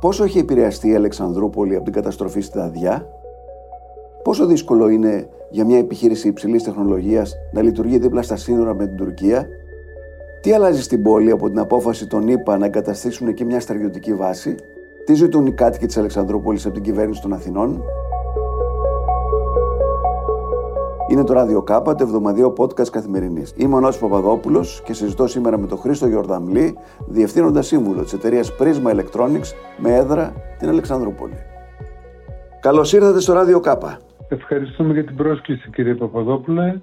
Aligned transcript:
Πόσο 0.00 0.24
έχει 0.24 0.38
επηρεαστεί 0.38 0.88
η 0.88 0.94
Αλεξανδρούπολη 0.94 1.74
από 1.74 1.84
την 1.84 1.92
καταστροφή 1.92 2.40
στην 2.40 2.60
Αδειά, 2.60 3.06
Πόσο 4.22 4.46
δύσκολο 4.46 4.88
είναι 4.88 5.28
για 5.50 5.64
μια 5.64 5.78
επιχείρηση 5.78 6.28
υψηλής 6.28 6.62
τεχνολογίας 6.62 7.34
να 7.52 7.62
λειτουργεί 7.62 7.98
δίπλα 7.98 8.22
στα 8.22 8.36
σύνορα 8.36 8.74
με 8.74 8.86
την 8.86 8.96
Τουρκία, 8.96 9.48
τι 10.40 10.52
αλλάζει 10.52 10.82
στην 10.82 11.02
πόλη 11.02 11.30
από 11.30 11.48
την 11.48 11.58
απόφαση 11.58 12.06
των 12.06 12.28
ΗΠΑ 12.28 12.58
να 12.58 12.66
εγκαταστήσουν 12.66 13.28
εκεί 13.28 13.44
μια 13.44 13.60
στρατιωτική 13.60 14.14
βάση, 14.14 14.54
τι 15.04 15.14
ζητούν 15.14 15.46
οι 15.46 15.52
κάτοικοι 15.52 15.86
της 15.86 15.96
Αλεξανδρούπολης 15.96 16.64
από 16.64 16.74
την 16.74 16.82
κυβέρνηση 16.82 17.22
των 17.22 17.32
Αθηνών, 17.32 17.82
Είναι 21.10 21.24
το 21.24 21.34
Radio 21.36 21.64
Κάπα, 21.64 21.94
το 21.94 22.04
εβδομαδιαίο 22.04 22.52
podcast 22.56 22.88
καθημερινής. 22.88 23.54
Είμαι 23.56 23.74
ο 23.74 23.80
Νόση 23.80 24.00
Παπαδόπουλος 24.00 24.82
και 24.84 24.92
συζητώ 24.92 25.26
σήμερα 25.26 25.58
με 25.58 25.66
τον 25.66 25.78
Χρήστο 25.78 26.06
Γιορδαμλή, 26.06 26.78
διευθύνοντας 27.06 27.66
σύμβουλο 27.66 28.02
της 28.02 28.12
εταιρείας 28.12 28.52
Prisma 28.58 28.94
Electronics 28.94 29.52
με 29.78 29.94
έδρα 29.94 30.32
την 30.58 30.68
Αλεξανδρούπολη. 30.68 31.34
Καλώς 32.60 32.92
ήρθατε 32.92 33.20
στο 33.20 33.34
Radio 33.40 33.60
Κάπα. 33.62 33.98
Ευχαριστούμε 34.28 34.92
για 34.92 35.04
την 35.04 35.16
πρόσκληση 35.16 35.70
κύριε 35.70 35.94
Παπαδόπουλε 35.94 36.80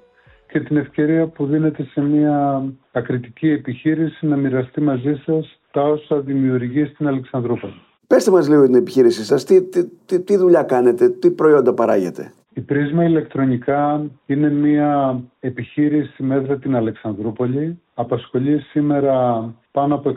και 0.48 0.60
την 0.60 0.76
ευκαιρία 0.76 1.26
που 1.26 1.46
δίνετε 1.46 1.82
σε 1.82 2.00
μια 2.00 2.64
ακριτική 2.92 3.48
επιχείρηση 3.50 4.26
να 4.26 4.36
μοιραστεί 4.36 4.80
μαζί 4.80 5.22
σας 5.26 5.60
τα 5.70 5.82
όσα 5.82 6.20
δημιουργεί 6.20 6.84
στην 6.84 7.06
Αλεξανδρούπολη. 7.06 7.82
Πετε 8.06 8.30
μας 8.30 8.48
λίγο 8.48 8.64
την 8.64 8.74
επιχείρησή 8.74 9.24
σας, 9.24 9.44
τι, 9.44 9.62
τι, 10.06 10.20
τι 10.20 10.36
δουλειά 10.36 10.62
κάνετε, 10.62 11.08
τι 11.08 11.30
προϊόντα 11.30 11.74
παράγετε. 11.74 12.32
Η 12.58 12.60
Πρίσμα 12.60 13.04
ηλεκτρονικά 13.04 14.10
είναι 14.26 14.50
μια 14.50 15.20
επιχείρηση 15.40 16.22
μέτρα 16.22 16.58
την 16.58 16.76
Αλεξανδρούπολη. 16.76 17.80
Απασχολεί 17.94 18.60
σήμερα 18.60 19.44
πάνω 19.70 19.94
από 19.94 20.14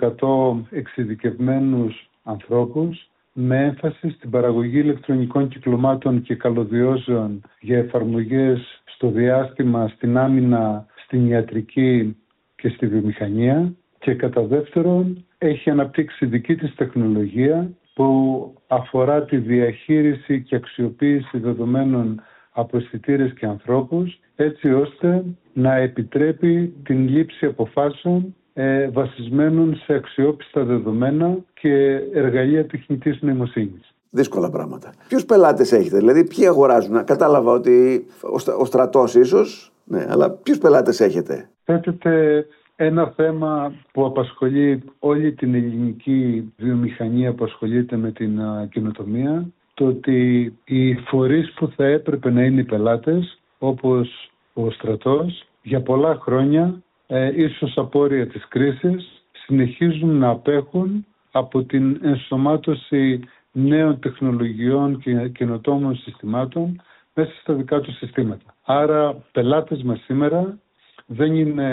100 0.70 0.78
εξειδικευμένους 0.78 2.10
ανθρώπους 2.24 3.10
με 3.34 3.64
έμφαση 3.64 4.10
στην 4.10 4.30
παραγωγή 4.30 4.80
ηλεκτρονικών 4.80 5.48
κυκλωμάτων 5.48 6.22
και 6.22 6.36
καλωδιώσεων 6.36 7.42
για 7.60 7.78
εφαρμογές 7.78 8.82
στο 8.86 9.08
διάστημα, 9.08 9.88
στην 9.88 10.18
άμυνα, 10.18 10.86
στην 11.04 11.28
ιατρική 11.28 12.18
και 12.56 12.70
στη 12.70 12.88
βιομηχανία 12.88 13.74
και 14.00 14.14
κατά 14.14 14.42
δεύτερον 14.42 15.26
έχει 15.38 15.70
αναπτύξει 15.70 16.26
δική 16.26 16.56
της 16.56 16.76
τεχνολογία 16.76 17.70
που 17.94 18.54
αφορά 18.68 19.26
τη 19.26 19.38
διαχείριση 19.38 20.42
και 20.42 20.56
αξιοποίηση 20.56 21.38
δεδομένων 21.38 22.22
από 22.52 22.78
αισθητήρε 22.78 23.30
και 23.30 23.46
ανθρώπους 23.46 24.20
έτσι 24.36 24.74
ώστε 24.74 25.24
να 25.54 25.76
επιτρέπει 25.76 26.74
την 26.84 27.08
λήψη 27.08 27.46
αποφάσεων 27.46 28.36
ε, 28.54 28.90
βασισμένων 28.90 29.76
σε 29.76 29.94
αξιόπιστα 29.94 30.64
δεδομένα 30.64 31.38
και 31.54 32.02
εργαλεία 32.14 32.66
τεχνητής 32.66 33.22
νοημοσύνης. 33.22 33.94
Δύσκολα 34.10 34.50
πράγματα. 34.50 34.94
Ποιους 35.08 35.26
πελάτες 35.26 35.72
έχετε, 35.72 35.98
δηλαδή, 35.98 36.24
ποιοι 36.24 36.48
αγοράζουν. 36.48 37.04
Κατάλαβα 37.04 37.52
ότι 37.52 38.06
ο, 38.60 38.66
στρατός 38.66 39.16
ίσως, 39.16 39.72
ναι, 39.84 40.06
αλλά 40.10 40.32
ποιους 40.32 40.58
πελάτες 40.58 41.00
έχετε; 41.00 41.50
Θέτεται 41.64 42.46
ένα 42.76 43.14
θέμα 43.16 43.74
που 43.92 44.06
απασχολεί 44.06 44.84
όλη 45.00 45.34
την 45.34 45.56
ελληνική 45.56 46.54
βιομηχανία 46.58 47.34
που 47.34 47.44
ασχολείται 47.44 47.96
με 47.96 48.12
την 48.12 48.40
κοινοτομία 48.72 49.46
το 49.82 49.88
ότι 49.88 50.58
οι 50.66 50.94
φορείς 50.96 51.52
που 51.52 51.72
θα 51.76 51.86
έπρεπε 51.86 52.32
να 52.32 52.44
είναι 52.44 52.62
οι 52.62 52.64
πελάτες 52.64 53.40
όπως 53.60 54.32
ο 54.54 54.72
στρατός 54.72 55.46
για 55.62 55.82
πολλά 55.82 56.18
χρόνια 56.22 56.82
ε, 57.08 57.44
ίσως 57.44 57.78
απόρρια 57.78 58.28
της 58.28 58.48
κρίσης 58.48 59.24
συνεχίζουν 59.46 60.18
να 60.18 60.30
απέχουν 60.30 61.06
από 61.32 61.64
την 61.64 62.00
ενσωμάτωση 62.04 63.20
νέων 63.52 64.00
τεχνολογιών 64.00 65.00
και 65.00 65.30
καινοτόμων 65.30 65.96
συστημάτων 65.96 66.82
μέσα 67.14 67.32
στα 67.42 67.54
δικά 67.54 67.80
τους 67.80 67.98
συστήματα. 67.98 68.56
Άρα 68.66 69.24
πελάτες 69.32 69.82
μας 69.84 70.00
σήμερα 70.06 70.58
δεν 71.06 71.36
είναι 71.36 71.70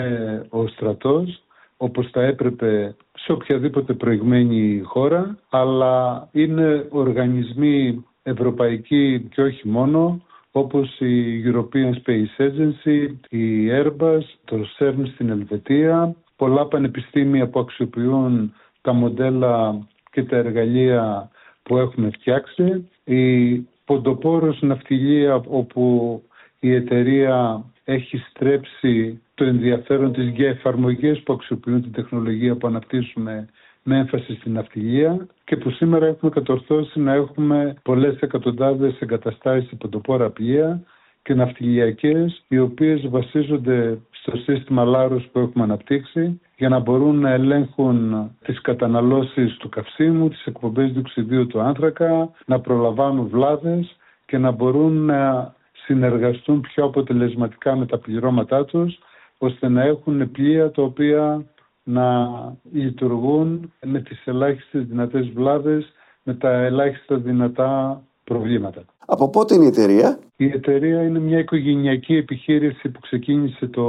ο 0.49 0.67
στρατός 0.67 1.43
όπως 1.77 2.09
θα 2.11 2.21
έπρεπε 2.23 2.95
σε 3.29 3.35
οποιαδήποτε 3.35 3.93
προηγμένη 3.93 4.81
χώρα, 4.83 5.37
αλλά 5.49 6.27
είναι 6.31 6.85
οργανισμοί 6.89 8.05
ευρωπαϊκοί 8.23 9.27
και 9.31 9.41
όχι 9.41 9.67
μόνο, 9.67 10.21
όπως 10.51 10.99
η 10.99 11.43
European 11.45 11.91
Space 12.03 12.43
Agency, 12.47 13.13
η 13.29 13.67
Airbus, 13.71 14.21
το 14.45 14.57
CERN 14.77 15.07
στην 15.13 15.29
Ελβετία, 15.29 16.15
πολλά 16.35 16.65
πανεπιστήμια 16.65 17.47
που 17.47 17.59
αξιοποιούν 17.59 18.53
τα 18.81 18.93
μοντέλα 18.93 19.87
και 20.11 20.23
τα 20.23 20.37
εργαλεία 20.37 21.29
που 21.63 21.77
έχουμε 21.77 22.09
φτιάξει, 22.09 22.89
η 23.03 23.55
ποντοπόρος 23.85 24.61
ναυτιλία 24.61 25.35
όπου 25.35 26.21
η 26.59 26.73
εταιρεία 26.73 27.63
έχει 27.91 28.17
στρέψει 28.17 29.21
το 29.35 29.43
ενδιαφέρον 29.43 30.13
της 30.13 30.27
για 30.27 30.49
εφαρμογές 30.49 31.19
που 31.19 31.33
αξιοποιούν 31.33 31.81
την 31.81 31.91
τεχνολογία 31.91 32.55
που 32.55 32.67
αναπτύσσουμε 32.67 33.47
με 33.83 33.97
έμφαση 33.97 34.35
στην 34.35 34.53
ναυτιλία 34.53 35.27
και 35.43 35.57
που 35.57 35.69
σήμερα 35.69 36.05
έχουμε 36.07 36.31
κατορθώσει 36.31 36.99
να 36.99 37.13
έχουμε 37.13 37.75
πολλές 37.83 38.19
εκατοντάδες 38.19 38.99
εγκαταστάσεις 38.99 39.77
ποντοπόρα 39.77 40.29
πλοία 40.29 40.81
και 41.21 41.33
ναυτιλιακές 41.33 42.43
οι 42.47 42.59
οποίες 42.59 43.07
βασίζονται 43.09 43.99
στο 44.11 44.37
σύστημα 44.37 44.83
Λάρους 44.83 45.23
που 45.31 45.39
έχουμε 45.39 45.63
αναπτύξει 45.63 46.39
για 46.57 46.69
να 46.69 46.79
μπορούν 46.79 47.19
να 47.19 47.29
ελέγχουν 47.29 48.29
τις 48.45 48.61
καταναλώσεις 48.61 49.57
του 49.57 49.69
καυσίμου, 49.69 50.29
τις 50.29 50.45
εκπομπές 50.45 50.91
διοξιδίου 50.91 51.47
του 51.47 51.59
άνθρακα, 51.59 52.31
να 52.45 52.59
προλαμβάνουν 52.59 53.27
βλάβες 53.27 53.95
και 54.25 54.37
να 54.37 54.51
μπορούν 54.51 55.05
να 55.05 55.53
συνεργαστούν 55.89 56.61
πιο 56.61 56.83
αποτελεσματικά 56.85 57.75
με 57.75 57.85
τα 57.85 57.97
πληρώματά 57.97 58.65
τους 58.65 58.99
ώστε 59.37 59.69
να 59.69 59.83
έχουν 59.83 60.31
πλοία 60.31 60.71
τα 60.71 60.81
οποία 60.83 61.45
να 61.83 62.27
λειτουργούν 62.71 63.73
με 63.85 63.99
τις 63.99 64.21
ελάχιστες 64.25 64.85
δυνατές 64.85 65.29
βλάβες, 65.29 65.93
με 66.23 66.33
τα 66.33 66.49
ελάχιστα 66.49 67.15
δυνατά 67.17 68.01
προβλήματα. 68.23 68.85
Από 69.05 69.29
πότε 69.29 69.55
είναι 69.55 69.63
η 69.63 69.67
εταιρεία; 69.67 70.19
Η 70.37 70.45
εταιρεία 70.45 71.03
είναι 71.03 71.19
μια 71.19 71.39
οικογενειακή 71.39 72.15
επιχείρηση 72.15 72.89
που 72.89 72.99
ξεκίνησε 72.99 73.67
το 73.67 73.87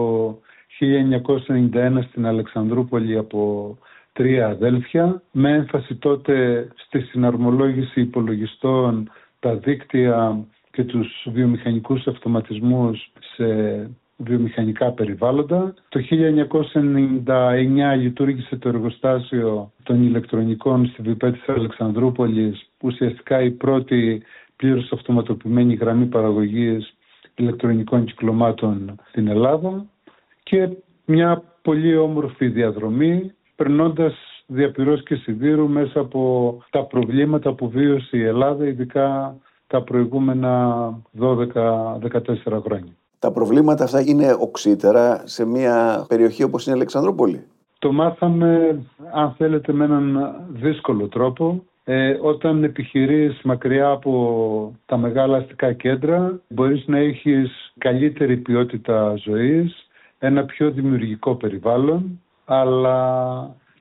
1991 0.79 2.05
στην 2.09 2.27
Αλεξανδρούπολη 2.27 3.17
από 3.17 3.79
τρία 4.13 4.47
αδέλφια 4.47 5.23
με 5.33 5.51
έμφαση 5.51 5.95
τότε 5.95 6.69
στη 6.75 7.01
συναρμολόγηση 7.01 8.01
υπολογιστών, 8.01 9.11
τα 9.41 9.55
δίκτυα 9.55 10.45
και 10.73 10.85
τους 10.85 11.27
βιομηχανικούς 11.33 12.07
αυτοματισμούς 12.07 13.13
σε 13.35 13.47
βιομηχανικά 14.17 14.91
περιβάλλοντα. 14.91 15.75
Το 15.89 16.01
1999 16.01 17.97
λειτουργήσε 17.97 18.57
το 18.57 18.69
εργοστάσιο 18.69 19.73
των 19.83 20.03
ηλεκτρονικών 20.03 20.87
στη 20.87 21.03
ΒΠ 21.03 21.33
της 21.33 21.49
Αλεξανδρούπολης, 21.49 22.69
ουσιαστικά 22.83 23.43
η 23.43 23.51
πρώτη 23.51 24.23
πλήρως 24.57 24.93
αυτοματοποιημένη 24.93 25.75
γραμμή 25.75 26.07
παραγωγής 26.07 26.95
ηλεκτρονικών 27.35 28.05
κυκλωμάτων 28.05 28.95
στην 29.09 29.29
Ελλάδα 29.29 29.87
και 30.43 30.69
μια 31.05 31.43
πολύ 31.63 31.97
όμορφη 31.97 32.49
διαδρομή 32.49 33.33
περνώντας 33.57 34.15
διαπυρός 34.47 35.03
και 35.03 35.15
σιδήρου 35.15 35.69
μέσα 35.69 36.01
από 36.01 36.59
τα 36.71 36.85
προβλήματα 36.85 37.53
που 37.53 37.71
βίωσε 37.71 38.17
η 38.17 38.23
Ελλάδα 38.23 38.67
ειδικά 38.67 39.37
τα 39.71 39.83
προηγούμενα 39.83 40.93
12-14 41.21 41.37
χρόνια. 42.65 42.93
Τα 43.19 43.33
προβλήματα 43.33 43.85
αυτά 43.85 44.01
είναι 44.01 44.37
οξύτερα 44.41 45.23
σε 45.25 45.47
μια 45.47 46.05
περιοχή 46.09 46.43
όπως 46.43 46.63
είναι 46.65 46.75
η 46.75 46.79
Αλεξανδρούπολη; 46.79 47.45
Το 47.79 47.93
μάθαμε, 47.93 48.83
αν 49.13 49.35
θέλετε, 49.37 49.73
με 49.73 49.85
έναν 49.85 50.35
δύσκολο 50.53 51.09
τρόπο. 51.09 51.63
Ε, 51.85 52.19
όταν 52.23 52.65
επιχειρείς 52.65 53.41
μακριά 53.43 53.89
από 53.91 54.73
τα 54.87 54.97
μεγάλα 54.97 55.37
αστικά 55.37 55.73
κέντρα, 55.73 56.41
μπορείς 56.49 56.87
να 56.87 56.99
έχεις 56.99 57.73
καλύτερη 57.79 58.37
ποιότητα 58.37 59.15
ζωής, 59.17 59.89
ένα 60.19 60.45
πιο 60.45 60.71
δημιουργικό 60.71 61.35
περιβάλλον, 61.35 62.21
αλλά 62.45 62.99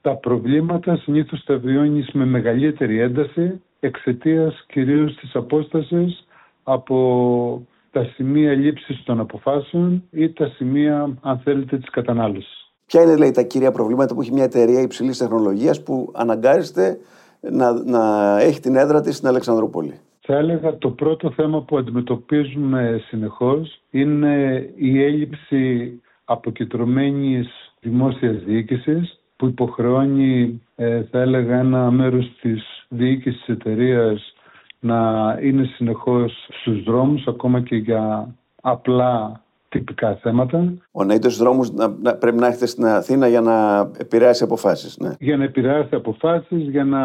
τα 0.01 0.15
προβλήματα 0.15 0.95
συνήθως 0.95 1.43
τα 1.43 1.57
βιώνεις 1.57 2.09
με 2.11 2.25
μεγαλύτερη 2.25 2.99
ένταση 2.99 3.61
εξαιτίας 3.79 4.65
κυρίως 4.67 5.15
της 5.15 5.35
απόστασης 5.35 6.27
από 6.63 7.67
τα 7.91 8.03
σημεία 8.03 8.53
λήψης 8.53 9.03
των 9.03 9.19
αποφάσεων 9.19 10.03
ή 10.11 10.29
τα 10.33 10.47
σημεία, 10.47 11.17
αν 11.21 11.39
θέλετε, 11.43 11.77
της 11.77 11.89
κατανάλωσης. 11.89 12.71
Ποια 12.85 13.01
είναι 13.01 13.15
λέει, 13.15 13.31
τα 13.31 13.41
κύρια 13.43 13.71
προβλήματα 13.71 14.13
που 14.15 14.21
έχει 14.21 14.33
μια 14.33 14.43
εταιρεία 14.43 14.81
υψηλής 14.81 15.17
τεχνολογίας 15.17 15.83
που 15.83 16.11
αναγκάζεται 16.15 16.99
να, 17.41 17.83
να 17.83 18.35
έχει 18.39 18.59
την 18.59 18.75
έδρα 18.75 19.01
της 19.01 19.15
στην 19.15 19.27
Αλεξανδρούπολη; 19.27 19.99
Θα 20.21 20.35
έλεγα 20.35 20.77
το 20.77 20.89
πρώτο 20.89 21.31
θέμα 21.31 21.61
που 21.61 21.77
αντιμετωπίζουμε 21.77 23.01
συνεχώς 23.07 23.81
είναι 23.89 24.65
η 24.75 25.03
έλλειψη 25.03 25.93
αποκεντρωμένης 26.25 27.47
δημόσιας 27.81 28.43
διοίκησης 28.43 29.19
που 29.35 29.45
υποχρεώνει, 29.45 30.61
ε, 30.75 31.03
θα 31.03 31.19
έλεγα, 31.19 31.59
ένα 31.59 31.91
μέρος 31.91 32.31
της 32.41 32.78
διοίκησης 32.89 33.43
της 33.45 33.55
εταιρείας 33.55 34.33
να 34.79 34.99
είναι 35.41 35.63
συνεχώς 35.63 36.47
στους 36.61 36.83
δρόμους 36.83 37.27
ακόμα 37.27 37.61
και 37.61 37.75
για 37.75 38.35
απλά 38.61 39.41
τυπικά 39.69 40.15
θέματα. 40.15 40.73
Ο 40.91 41.03
να 41.03 41.15
στους 41.15 41.37
δρόμους 41.37 41.71
να, 41.71 42.15
πρέπει 42.15 42.37
να 42.37 42.45
έρχεται 42.45 42.65
στην 42.65 42.85
Αθήνα 42.85 43.27
για 43.27 43.41
να 43.41 43.79
επηρεάσει 43.97 44.43
αποφάσεις. 44.43 44.97
Ναι. 44.97 45.13
Για 45.19 45.37
να 45.37 45.43
επηρεάσει 45.43 45.95
αποφάσεις, 45.95 46.69
για 46.69 46.83
να 46.83 47.01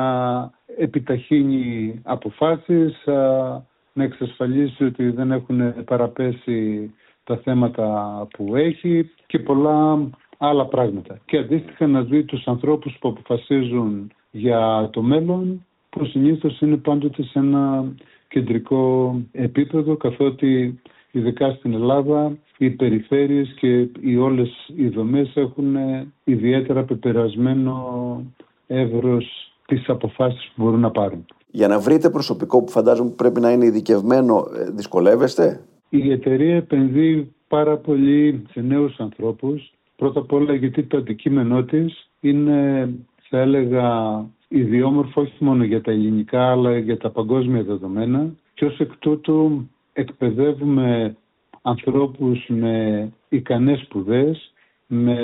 επιταχύνει 0.78 2.00
αποφάσεις, 2.04 3.02
να 3.92 4.04
εξασφαλίσει 4.04 4.84
ότι 4.84 5.10
δεν 5.10 5.30
έχουν 5.30 5.84
παραπέσει 5.84 6.90
τα 7.24 7.36
θέματα 7.36 8.28
που 8.30 8.56
έχει 8.56 9.10
και 9.26 9.38
πολλά 9.38 10.08
άλλα 10.38 10.66
πράγματα. 10.66 11.18
Και 11.24 11.38
αντίστοιχα 11.38 11.86
να 11.86 12.02
δει 12.02 12.24
τους 12.24 12.46
ανθρώπους 12.46 12.96
που 13.00 13.08
αποφασίζουν 13.08 14.12
για 14.30 14.88
το 14.92 15.02
μέλλον 15.02 15.66
που 15.94 16.04
συνήθως 16.04 16.60
είναι 16.60 16.76
πάντοτε 16.76 17.22
σε 17.22 17.38
ένα 17.38 17.84
κεντρικό 18.28 19.14
επίπεδο 19.32 19.96
καθότι 19.96 20.80
ειδικά 21.10 21.50
στην 21.50 21.72
Ελλάδα 21.72 22.36
οι 22.58 22.70
περιφέρειες 22.70 23.54
και 23.60 23.88
οι 24.00 24.16
όλες 24.16 24.50
οι 24.76 24.88
δομές 24.88 25.32
έχουν 25.34 25.76
ιδιαίτερα 26.24 26.82
πεπερασμένο 26.82 27.76
εύρος 28.66 29.52
τις 29.66 29.88
αποφάσεις 29.88 30.52
που 30.54 30.62
μπορούν 30.62 30.80
να 30.80 30.90
πάρουν. 30.90 31.26
Για 31.50 31.68
να 31.68 31.78
βρείτε 31.78 32.10
προσωπικό 32.10 32.62
που 32.64 32.70
φαντάζομαι 32.70 33.10
πρέπει 33.10 33.40
να 33.40 33.50
είναι 33.50 33.64
ειδικευμένο, 33.64 34.44
ε, 34.56 34.70
δυσκολεύεστε; 34.70 35.60
Η 35.88 36.10
εταιρεία 36.10 36.56
επενδύει 36.56 37.34
πάρα 37.48 37.76
πολύ 37.76 38.42
σε 38.50 38.60
νέους 38.60 38.98
ανθρώπους. 38.98 39.72
Πρώτα 39.96 40.20
απ' 40.20 40.32
όλα 40.32 40.54
γιατί 40.54 40.82
το 40.82 40.96
αντικείμενό 40.96 41.62
της 41.62 42.10
είναι, 42.20 42.88
θα 43.28 43.38
έλεγα, 43.38 44.16
ιδιόμορφο 44.58 45.20
όχι 45.20 45.44
μόνο 45.44 45.64
για 45.64 45.80
τα 45.80 45.90
ελληνικά 45.90 46.50
αλλά 46.50 46.78
για 46.78 46.96
τα 46.96 47.10
παγκόσμια 47.10 47.62
δεδομένα. 47.62 48.34
Και 48.54 48.64
ως 48.64 48.78
εκ 48.78 48.90
τούτου 48.98 49.68
εκπαιδεύουμε 49.92 51.16
ανθρώπους 51.62 52.44
με 52.48 53.08
ικανές 53.28 53.80
σπουδές, 53.80 54.52
με 54.86 55.16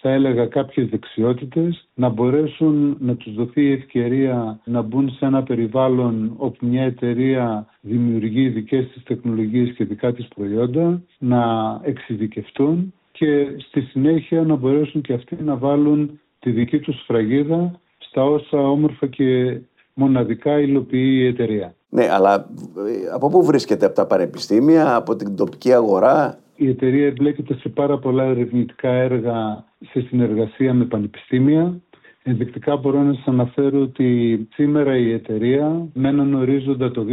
θα 0.00 0.10
έλεγα 0.10 0.46
κάποιες 0.46 0.88
δεξιότητες, 0.88 1.88
να 1.94 2.08
μπορέσουν 2.08 2.96
να 3.00 3.14
τους 3.16 3.34
δοθεί 3.34 3.62
η 3.62 3.72
ευκαιρία 3.72 4.60
να 4.64 4.82
μπουν 4.82 5.10
σε 5.10 5.24
ένα 5.26 5.42
περιβάλλον 5.42 6.34
όπου 6.36 6.66
μια 6.66 6.82
εταιρεία 6.82 7.66
δημιουργεί 7.80 8.48
δικές 8.48 8.88
της 8.92 9.02
τεχνολογίες 9.02 9.70
και 9.70 9.84
δικά 9.84 10.12
της 10.12 10.28
προϊόντα, 10.28 11.02
να 11.18 11.44
εξειδικευτούν 11.82 12.92
και 13.12 13.46
στη 13.58 13.80
συνέχεια 13.80 14.42
να 14.42 14.54
μπορέσουν 14.54 15.00
και 15.00 15.12
αυτοί 15.12 15.36
να 15.42 15.56
βάλουν 15.56 16.20
τη 16.38 16.50
δική 16.50 16.78
τους 16.78 17.02
φραγίδα 17.06 17.80
στα 18.12 18.24
όσα 18.24 18.58
όμορφα 18.58 19.06
και 19.06 19.60
μοναδικά 19.94 20.58
υλοποιεί 20.58 21.18
η 21.22 21.26
εταιρεία. 21.26 21.74
Ναι, 21.88 22.08
αλλά 22.10 22.34
ε, 22.34 23.14
από 23.14 23.28
πού 23.28 23.44
βρίσκεται 23.44 23.86
από 23.86 23.94
τα 23.94 24.06
πανεπιστήμια, 24.06 24.94
από 24.94 25.16
την 25.16 25.36
τοπική 25.36 25.72
αγορά; 25.72 26.38
Η 26.56 26.68
εταιρεία 26.68 27.06
εμπλέκεται 27.06 27.54
σε 27.54 27.68
πάρα 27.68 27.98
πολλά 27.98 28.24
ερευνητικά 28.24 28.88
έργα 28.88 29.64
σε 29.90 30.00
συνεργασία 30.00 30.74
με 30.74 30.84
πανεπιστήμια. 30.84 31.80
Ενδεικτικά 32.22 32.76
μπορώ 32.76 33.02
να 33.02 33.14
σας 33.14 33.26
αναφέρω 33.26 33.80
ότι 33.80 34.48
σήμερα 34.52 34.96
η 34.96 35.12
εταιρεία 35.12 35.88
με 35.92 36.08
έναν 36.08 36.34
ορίζοντα 36.34 36.90
το 36.90 37.04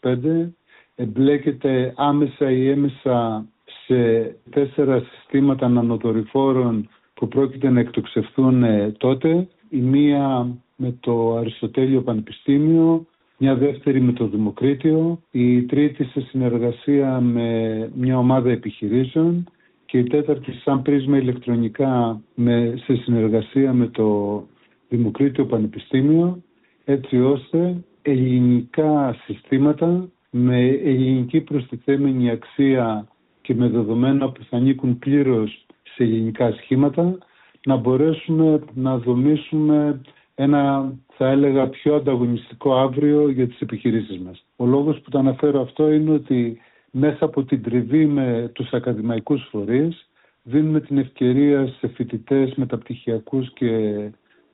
2025 0.00 0.48
εμπλέκεται 0.94 1.92
άμεσα 1.96 2.50
ή 2.50 2.70
έμεσα 2.70 3.46
σε 3.86 4.22
τέσσερα 4.50 5.02
συστήματα 5.10 5.68
νανοδορυφόρων 5.68 6.88
που 7.14 7.28
πρόκειται 7.28 7.70
να 7.70 7.80
εκτοξευθούν 7.80 8.62
ε, 8.62 8.94
τότε. 8.98 9.48
Η 9.68 9.80
μία 9.80 10.48
με 10.76 10.96
το 11.00 11.36
Αριστοτέλειο 11.36 12.02
Πανεπιστήμιο, 12.02 13.06
μια 13.38 13.54
δεύτερη 13.54 14.00
με 14.00 14.12
το 14.12 14.26
Δημοκρίτιο, 14.26 15.20
η 15.30 15.62
τρίτη 15.62 16.04
σε 16.04 16.20
συνεργασία 16.20 17.20
με 17.20 17.90
μια 17.94 18.18
ομάδα 18.18 18.50
επιχειρήσεων 18.50 19.46
και 19.86 19.98
η 19.98 20.04
τέταρτη 20.04 20.52
σαν 20.52 20.82
πρίσμα 20.82 21.16
ηλεκτρονικά 21.18 22.20
με, 22.34 22.74
σε 22.84 22.94
συνεργασία 22.94 23.72
με 23.72 23.86
το 23.86 24.42
Δημοκρίτιο 24.88 25.46
Πανεπιστήμιο 25.46 26.42
έτσι 26.84 27.20
ώστε 27.20 27.84
ελληνικά 28.02 29.16
συστήματα 29.24 30.08
με 30.30 30.66
ελληνική 30.66 31.40
προστιθέμενη 31.40 32.30
αξία 32.30 33.08
και 33.42 33.54
με 33.54 33.68
δεδομένα 33.68 34.30
που 34.30 34.44
θα 34.50 34.56
ανήκουν 34.56 34.98
πλήρως 34.98 35.66
σε 35.82 36.02
ελληνικά 36.02 36.52
σχήματα 36.52 37.18
να 37.66 37.76
μπορέσουμε 37.76 38.60
να 38.74 38.98
δομήσουμε 38.98 40.00
ένα 40.34 40.92
θα 41.16 41.28
έλεγα 41.28 41.68
πιο 41.68 41.94
ανταγωνιστικό 41.94 42.76
αύριο 42.76 43.28
για 43.30 43.46
τις 43.48 43.60
επιχειρήσεις 43.60 44.18
μας. 44.18 44.44
Ο 44.56 44.66
λόγος 44.66 45.00
που 45.00 45.10
το 45.10 45.18
αναφέρω 45.18 45.60
αυτό 45.60 45.90
είναι 45.92 46.10
ότι 46.10 46.58
μέσα 46.90 47.24
από 47.24 47.44
την 47.44 47.62
τριβή 47.62 48.06
με 48.06 48.50
τους 48.54 48.72
ακαδημαϊκούς 48.72 49.48
φορείς 49.50 50.08
δίνουμε 50.42 50.80
την 50.80 50.98
ευκαιρία 50.98 51.66
σε 51.66 51.88
φοιτητές 51.88 52.54
μεταπτυχιακούς 52.54 53.52
και 53.52 53.68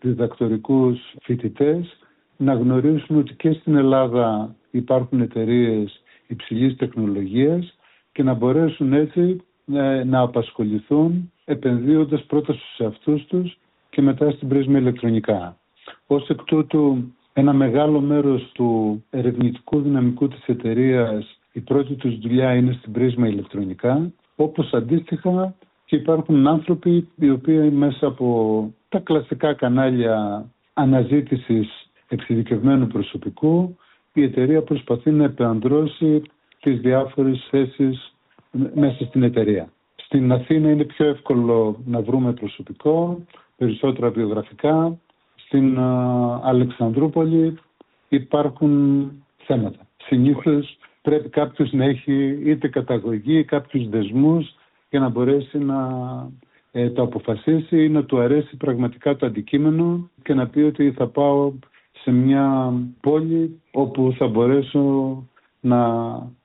διδακτορικούς 0.01 0.99
φοιτητές 1.23 1.99
να 2.37 2.55
γνωρίσουν 2.55 3.19
ότι 3.19 3.35
και 3.35 3.53
στην 3.53 3.75
Ελλάδα 3.77 4.55
υπάρχουν 4.71 5.21
εταιρείες 5.21 6.03
υψηλής 6.27 6.77
τεχνολογίας 6.77 7.79
και 8.13 8.23
να 8.23 8.35
μπορέσουν 8.35 8.93
έτσι 8.93 9.21
ε, 9.31 9.37
να 10.05 10.21
απασχοληθούν 10.21 11.33
επενδύοντας 11.45 12.23
πρώτα 12.25 12.53
στους 12.53 12.79
εαυτούς 12.79 13.25
τους 13.27 13.59
και 13.91 14.03
μετά 14.03 14.31
στην 14.31 14.49
πρίσμα 14.49 14.79
ηλεκτρονικά. 14.79 15.57
Ως 16.07 16.29
εκ 16.29 16.43
τούτου 16.43 17.13
ένα 17.33 17.53
μεγάλο 17.53 18.01
μέρος 18.01 18.51
του 18.55 19.03
ερευνητικού 19.11 19.81
δυναμικού 19.81 20.29
της 20.29 20.45
εταιρείας 20.47 21.39
η 21.53 21.61
πρώτη 21.61 21.95
τους 21.95 22.19
δουλειά 22.19 22.55
είναι 22.55 22.73
στην 22.79 22.93
πρίσμα 22.93 23.29
ηλεκτρονικά, 23.29 24.13
όπως 24.37 24.73
αντίστοιχα 24.73 25.55
και 25.85 25.97
υπάρχουν 25.97 26.47
άνθρωποι 26.47 27.09
οι 27.17 27.31
οποίοι 27.31 27.71
μέσα 27.73 28.07
από 28.07 28.71
τα 28.89 28.99
κλασικά 28.99 29.55
κανάλια 29.55 30.45
αναζήτησης 30.75 31.91
εξειδικευμένου 32.09 32.87
προσωπικού 32.87 33.77
η 34.13 34.23
εταιρεία 34.23 34.63
προσπαθεί 34.63 35.11
να 35.11 35.25
επεαντρώσει 35.25 36.23
τις 36.61 36.81
διάφορες 36.81 37.47
θέσεις 37.51 38.12
μέσα 38.75 39.05
στην 39.05 39.23
εταιρεία. 39.23 39.73
Στην 39.97 40.33
Αθήνα 40.33 40.71
είναι 40.71 40.85
πιο 40.85 41.07
εύκολο 41.07 41.81
να 41.85 42.01
βρούμε 42.01 42.33
προσωπικό, 42.33 43.25
περισσότερα 43.57 44.11
βιογραφικά, 44.11 44.99
στην 45.35 45.79
Αλεξανδρούπολη 46.43 47.59
υπάρχουν 48.09 49.11
θέματα. 49.37 49.87
Συνήθως 49.97 50.79
πρέπει 51.03 51.29
κάποιος 51.29 51.73
να 51.73 51.85
έχει 51.85 52.41
είτε 52.45 52.69
καταγωγή 52.69 53.39
ή 53.39 53.45
κάποιους 53.45 53.89
δεσμούς 53.89 54.55
για 54.91 55.01
να 55.01 55.09
μπορέσει 55.09 55.59
να 55.59 55.89
ε, 56.73 56.91
το 56.91 57.03
αποφασίσει 57.03 57.85
ή 57.85 57.89
να 57.89 58.05
του 58.05 58.21
αρέσει 58.21 58.57
πραγματικά 58.57 59.17
το 59.17 59.27
αντικείμενο 59.27 60.11
και 60.23 60.35
να 60.35 60.47
πει 60.47 60.61
ότι 60.61 60.93
θα 60.93 61.07
πάω 61.07 61.53
σε 62.03 62.11
μια 62.11 62.73
πόλη 63.01 63.61
όπου 63.71 64.15
θα 64.19 64.27
μπορέσω 64.27 64.83
να 65.63 65.81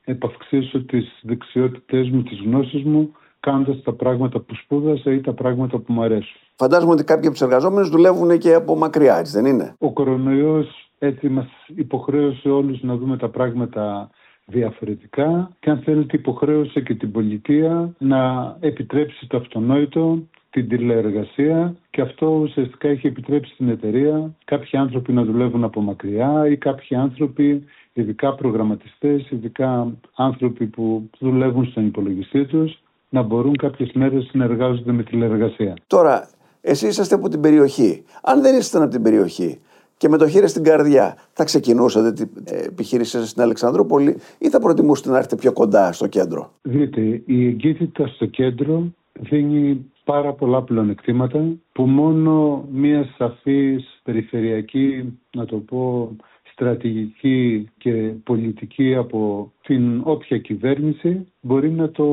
επαυξήσω 0.03 0.79
τις 0.85 1.19
δεξιότητές 1.21 2.09
μου, 2.09 2.23
τις 2.23 2.39
γνώσεις 2.45 2.83
μου 2.83 3.11
κάνοντας 3.39 3.81
τα 3.83 3.93
πράγματα 3.93 4.39
που 4.39 4.55
σπούδασα 4.55 5.11
ή 5.11 5.21
τα 5.21 5.33
πράγματα 5.33 5.77
που 5.77 5.93
μου 5.93 6.01
αρέσουν. 6.01 6.39
Φαντάζομαι 6.55 6.91
ότι 6.91 7.03
κάποιοι 7.03 7.27
από 7.27 7.37
τους 7.37 7.45
εργαζόμενους 7.45 7.89
δουλεύουν 7.89 8.37
και 8.37 8.53
από 8.53 8.75
μακριά, 8.75 9.17
έτσι 9.17 9.31
δεν 9.41 9.45
είναι; 9.45 9.75
Ο 9.79 9.91
κορονοϊός 9.91 10.89
έτσι 10.99 11.29
μας 11.29 11.47
υποχρέωσε 11.75 12.49
όλους 12.49 12.81
να 12.81 12.95
δούμε 12.95 13.17
τα 13.17 13.29
πράγματα 13.29 14.09
διαφορετικά 14.45 15.51
και 15.59 15.69
αν 15.69 15.79
θέλετε 15.79 16.17
υποχρέωσε 16.17 16.81
και 16.81 16.95
την 16.95 17.11
πολιτεία 17.11 17.93
να 17.97 18.55
επιτρέψει 18.59 19.27
το 19.27 19.37
αυτονόητο, 19.37 20.19
την 20.49 20.69
τηλεεργασία 20.69 21.75
και 21.89 22.01
αυτό 22.01 22.27
ουσιαστικά 22.27 22.87
έχει 22.87 23.07
επιτρέψει 23.07 23.53
στην 23.53 23.69
εταιρεία 23.69 24.35
κάποιοι 24.45 24.79
άνθρωποι 24.79 25.13
να 25.13 25.23
δουλεύουν 25.23 25.63
από 25.63 25.81
μακριά 25.81 26.47
ή 26.49 26.57
κάποιοι 26.57 26.97
άνθρωποι, 26.97 27.63
ειδικά 28.01 28.35
προγραμματιστές, 28.35 29.29
ειδικά 29.29 29.91
άνθρωποι 30.15 30.65
που 30.65 31.09
δουλεύουν 31.19 31.65
στον 31.65 31.85
υπολογιστή 31.85 32.45
τους, 32.45 32.81
να 33.09 33.21
μπορούν 33.21 33.55
κάποιες 33.55 33.91
μέρες 33.93 34.29
να 34.33 34.43
εργάζονται 34.43 34.91
με 34.91 35.03
τηλεεργασία. 35.03 35.73
Τώρα, 35.87 36.29
εσείς 36.61 36.89
είσαστε 36.89 37.15
από 37.15 37.29
την 37.29 37.41
περιοχή. 37.41 38.03
Αν 38.23 38.41
δεν 38.41 38.57
ήσασταν 38.57 38.81
από 38.81 38.91
την 38.91 39.01
περιοχή 39.01 39.59
και 39.97 40.09
με 40.09 40.17
το 40.17 40.27
χέρι 40.27 40.47
στην 40.47 40.63
καρδιά, 40.63 41.17
θα 41.33 41.43
ξεκινούσατε 41.43 42.11
την 42.11 42.29
επιχείρησή 42.65 43.11
σας 43.11 43.29
στην 43.29 43.41
Αλεξανδρούπολη 43.41 44.17
ή 44.37 44.49
θα 44.49 44.59
προτιμούσατε 44.59 45.09
να 45.09 45.17
έρθετε 45.17 45.35
πιο 45.35 45.53
κοντά 45.53 45.91
στο 45.91 46.07
κέντρο; 46.07 46.51
Δείτε, 46.61 47.21
η 47.25 47.47
εγκύτητα 47.47 48.07
στο 48.07 48.25
κέντρο 48.25 48.83
δίνει 49.19 49.85
πάρα 50.03 50.33
πολλά 50.33 50.61
πλεονεκτήματα 50.61 51.45
που 51.71 51.83
μόνο 51.83 52.65
μία 52.71 53.09
σαφής 53.17 53.99
περιφερειακή, 54.03 55.19
να 55.35 55.45
το 55.45 55.57
πω, 55.57 56.15
στρατηγική 56.57 57.69
και 57.77 57.91
πολιτική 58.23 58.95
από 58.95 59.51
την 59.63 60.01
όποια 60.03 60.37
κυβέρνηση 60.37 61.27
μπορεί 61.41 61.69
να 61.71 61.89
το 61.91 62.05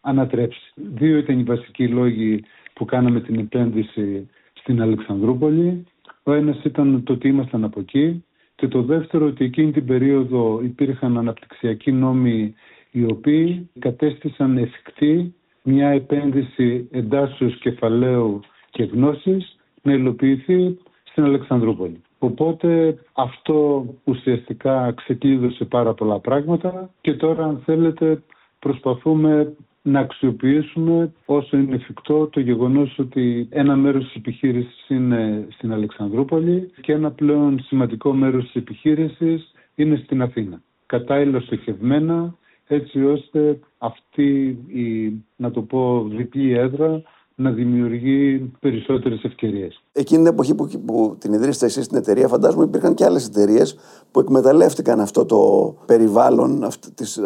ανατρέψει. 0.00 0.72
Δύο 0.74 1.16
ήταν 1.16 1.38
οι 1.38 1.42
βασικοί 1.42 1.88
λόγοι 1.88 2.44
που 2.72 2.84
κάναμε 2.84 3.20
την 3.20 3.38
επένδυση 3.38 4.28
στην 4.52 4.82
Αλεξανδρούπολη. 4.82 5.84
Ο 6.22 6.32
ένας 6.32 6.64
ήταν 6.64 7.02
το 7.04 7.12
ότι 7.12 7.28
ήμασταν 7.28 7.64
από 7.64 7.80
εκεί 7.80 8.24
και 8.54 8.68
το 8.68 8.82
δεύτερο 8.82 9.26
ότι 9.26 9.44
εκείνη 9.44 9.72
την 9.72 9.86
περίοδο 9.86 10.60
υπήρχαν 10.62 11.18
αναπτυξιακοί 11.18 11.92
νόμοι 11.92 12.54
οι 12.90 13.04
οποίοι 13.04 13.68
κατέστησαν 13.78 14.56
εφικτή 14.56 15.34
μια 15.62 15.88
επένδυση 15.88 16.88
εντάσσεως 16.90 17.58
κεφαλαίου 17.58 18.40
και 18.70 18.82
γνώσης 18.82 19.56
να 19.82 19.92
υλοποιηθεί 19.92 20.78
στην 21.04 21.24
Αλεξανδρούπολη. 21.24 22.00
Οπότε 22.22 22.98
αυτό 23.12 23.86
ουσιαστικά 24.04 24.92
ξεκλείδωσε 24.96 25.64
πάρα 25.64 25.94
πολλά 25.94 26.18
πράγματα 26.18 26.90
και 27.00 27.14
τώρα 27.14 27.44
αν 27.44 27.62
θέλετε 27.64 28.22
προσπαθούμε 28.58 29.54
να 29.82 30.00
αξιοποιήσουμε 30.00 31.12
όσο 31.24 31.56
είναι 31.56 31.74
εφικτό 31.74 32.26
το 32.26 32.40
γεγονός 32.40 32.98
ότι 32.98 33.48
ένα 33.50 33.76
μέρος 33.76 34.04
της 34.04 34.14
επιχείρησης 34.14 34.88
είναι 34.88 35.46
στην 35.50 35.72
Αλεξανδρούπολη 35.72 36.70
και 36.80 36.92
ένα 36.92 37.10
πλέον 37.10 37.60
σημαντικό 37.62 38.12
μέρος 38.12 38.44
της 38.44 38.54
επιχείρησης 38.54 39.52
είναι 39.74 40.00
στην 40.04 40.22
Αθήνα. 40.22 40.62
Κατάλληλα 40.86 41.40
στοχευμένα 41.40 42.34
έτσι 42.66 43.04
ώστε 43.04 43.58
αυτή 43.78 44.58
η, 44.66 45.12
να 45.36 45.50
το 45.50 45.62
πω, 45.62 46.04
διπλή 46.08 46.52
έδρα 46.52 47.02
να 47.40 47.50
δημιουργεί 47.50 48.52
περισσότερες 48.60 49.22
ευκαιρίες. 49.22 49.82
Εκείνη 49.92 50.22
την 50.22 50.32
εποχή 50.32 50.54
που, 50.54 50.68
που 50.86 51.16
την 51.18 51.32
ιδρύσατε 51.32 51.66
εσείς 51.66 51.84
στην 51.84 51.96
εταιρεία, 51.96 52.28
φαντάζομαι 52.28 52.64
υπήρχαν 52.64 52.94
και 52.94 53.04
άλλες 53.04 53.26
εταιρείες 53.26 53.76
που 54.10 54.20
εκμεταλλεύτηκαν 54.20 55.00
αυτό 55.00 55.24
το 55.24 55.38
περιβάλλον, 55.86 56.64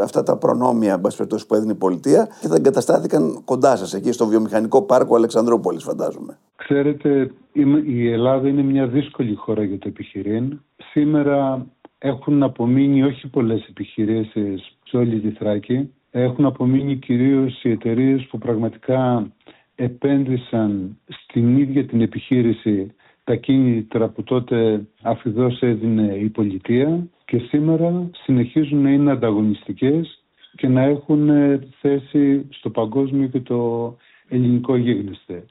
αυτά 0.02 0.22
τα 0.22 0.36
προνόμια 0.36 1.00
που 1.00 1.54
έδινε 1.54 1.72
η 1.72 1.74
πολιτεία 1.74 2.28
και 2.40 2.48
θα 2.48 2.54
εγκαταστάθηκαν 2.54 3.42
κοντά 3.44 3.76
σας, 3.76 3.94
εκεί 3.94 4.12
στο 4.12 4.26
βιομηχανικό 4.26 4.82
πάρκο 4.82 5.16
Αλεξανδρούπολης, 5.16 5.82
φαντάζομαι. 5.82 6.38
Ξέρετε, 6.56 7.30
η 7.86 8.10
Ελλάδα 8.10 8.48
είναι 8.48 8.62
μια 8.62 8.86
δύσκολη 8.86 9.34
χώρα 9.34 9.64
για 9.64 9.78
το 9.78 9.88
επιχειρήν. 9.88 10.60
Σήμερα 10.76 11.66
έχουν 11.98 12.42
απομείνει 12.42 13.02
όχι 13.02 13.28
πολλές 13.28 13.66
επιχειρήσεις 13.68 14.76
σε 14.84 14.96
όλη 14.96 15.20
τη 15.20 15.30
Θράκη. 15.30 15.90
Έχουν 16.10 16.44
απομείνει 16.44 16.96
κυρίως 16.96 17.64
οι 17.64 17.70
εταιρείες 17.70 18.26
που 18.30 18.38
πραγματικά 18.38 19.32
επένδυσαν 19.76 20.98
στην 21.08 21.58
ίδια 21.58 21.84
την 21.86 22.00
επιχείρηση 22.00 22.94
τα 23.24 23.34
κίνητρα 23.34 24.08
που 24.08 24.22
τότε 24.22 24.86
αφιδώς 25.02 25.60
έδινε 25.62 26.14
η 26.14 26.28
πολιτεία 26.28 27.06
και 27.24 27.38
σήμερα 27.38 28.10
συνεχίζουν 28.24 28.82
να 28.82 28.90
είναι 28.90 29.10
ανταγωνιστικές 29.10 30.22
και 30.56 30.68
να 30.68 30.82
έχουν 30.82 31.30
θέση 31.80 32.46
στο 32.50 32.70
παγκόσμιο 32.70 33.26
και 33.28 33.40
το 33.40 33.96
ελληνικό 34.28 34.76
γίγνεσθε. 34.76 35.44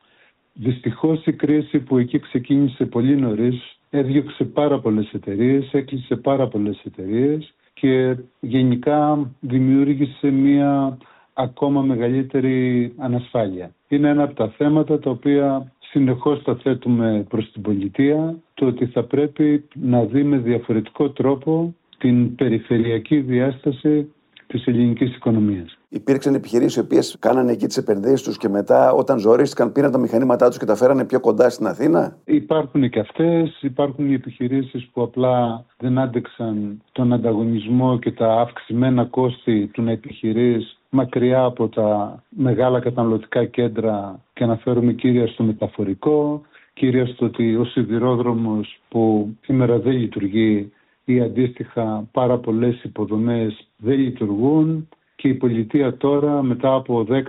Δυστυχώς 0.54 1.26
η 1.26 1.34
κρίση 1.34 1.80
που 1.80 1.98
εκεί 1.98 2.20
ξεκίνησε 2.20 2.86
πολύ 2.86 3.16
νωρίς 3.16 3.78
έδιωξε 3.90 4.44
πάρα 4.44 4.80
πολλές 4.80 5.12
εταιρείες, 5.14 5.74
έκλεισε 5.74 6.16
πάρα 6.16 6.48
πολλές 6.48 6.82
εταιρείες 6.86 7.54
και 7.74 8.16
γενικά 8.40 9.32
δημιούργησε 9.40 10.30
μία 10.30 10.98
ακόμα 11.34 11.82
μεγαλύτερη 11.82 12.94
ανασφάλεια. 12.98 13.72
Είναι 13.94 14.10
ένα 14.10 14.24
από 14.24 14.34
τα 14.34 14.54
θέματα 14.58 15.00
τα 15.00 15.10
οποία 15.10 15.72
συνεχώς 15.80 16.44
τα 16.44 16.56
θέτουμε 16.56 17.26
προς 17.30 17.52
την 17.52 17.62
πολιτεία, 17.62 18.36
το 18.54 18.66
ότι 18.66 18.86
θα 18.86 19.04
πρέπει 19.04 19.68
να 19.74 20.04
δει 20.04 20.24
με 20.24 20.38
διαφορετικό 20.38 21.10
τρόπο 21.10 21.76
την 21.98 22.36
περιφερειακή 22.36 23.20
διάσταση 23.20 24.14
της 24.48 24.66
ελληνικής 24.66 25.16
οικονομίας. 25.16 25.78
Υπήρξαν 25.90 26.34
επιχειρήσεις 26.34 26.76
οι 26.76 26.80
οποίες 26.80 27.18
κάνανε 27.20 27.52
εκεί 27.52 27.66
τις 27.66 27.78
επενδύσεις 27.78 28.22
τους 28.22 28.38
και 28.38 28.50
μετά, 28.50 28.92
όταν 28.92 29.20
ζορίστηκαν, 29.20 29.72
πήραν 29.72 29.92
τα 29.92 29.98
μηχανήματά 29.98 30.48
τους 30.48 30.58
και 30.58 30.66
τα 30.66 30.76
φέρανε 30.76 31.06
πιο 31.06 31.20
κοντά 31.20 31.50
στην 31.50 31.68
Αθήνα; 31.68 32.18
Υπάρχουν 32.26 32.90
και 32.90 33.00
αυτές. 33.00 33.62
Υπάρχουν 33.62 34.10
οι 34.10 34.14
επιχειρήσεις 34.14 34.90
που 34.94 35.02
απλά 35.02 35.66
δεν 35.78 36.00
άντεξαν 36.00 36.82
τον 36.92 37.14
ανταγωνισμό 37.14 38.00
και 38.00 38.12
τα 38.12 38.42
αυξημένα 38.42 39.06
κόστη 39.06 39.68
του 39.74 39.82
να 39.82 39.92
επιχειρείς 39.92 40.78
μακριά 40.96 41.44
από 41.44 41.68
τα 41.68 42.24
μεγάλα 42.30 42.80
καταναλωτικά 42.80 43.46
κέντρα 43.46 44.20
και 44.34 44.44
αναφέρομαι 44.44 44.94
κύρια 44.94 45.28
στο 45.28 45.44
μεταφορικό, 45.44 46.42
κύρια 46.74 47.06
στο 47.06 47.26
ότι 47.26 47.56
ο 47.56 47.66
σιδηρόδρομος 47.66 48.80
που 48.90 49.34
σήμερα 49.42 49.80
δεν 49.80 49.94
λειτουργεί 49.94 50.72
ή 51.06 51.22
αντίστοιχα 51.22 52.08
πάρα 52.12 52.38
πολλές 52.38 52.84
υποδομές 52.84 53.68
δεν 53.78 54.00
λειτουργούν 54.00 54.90
και 55.16 55.28
η 55.28 55.34
πολιτεία 55.34 55.98
τώρα 55.98 56.44
μετά 56.44 56.74
από 56.74 57.06
10-15 57.10 57.24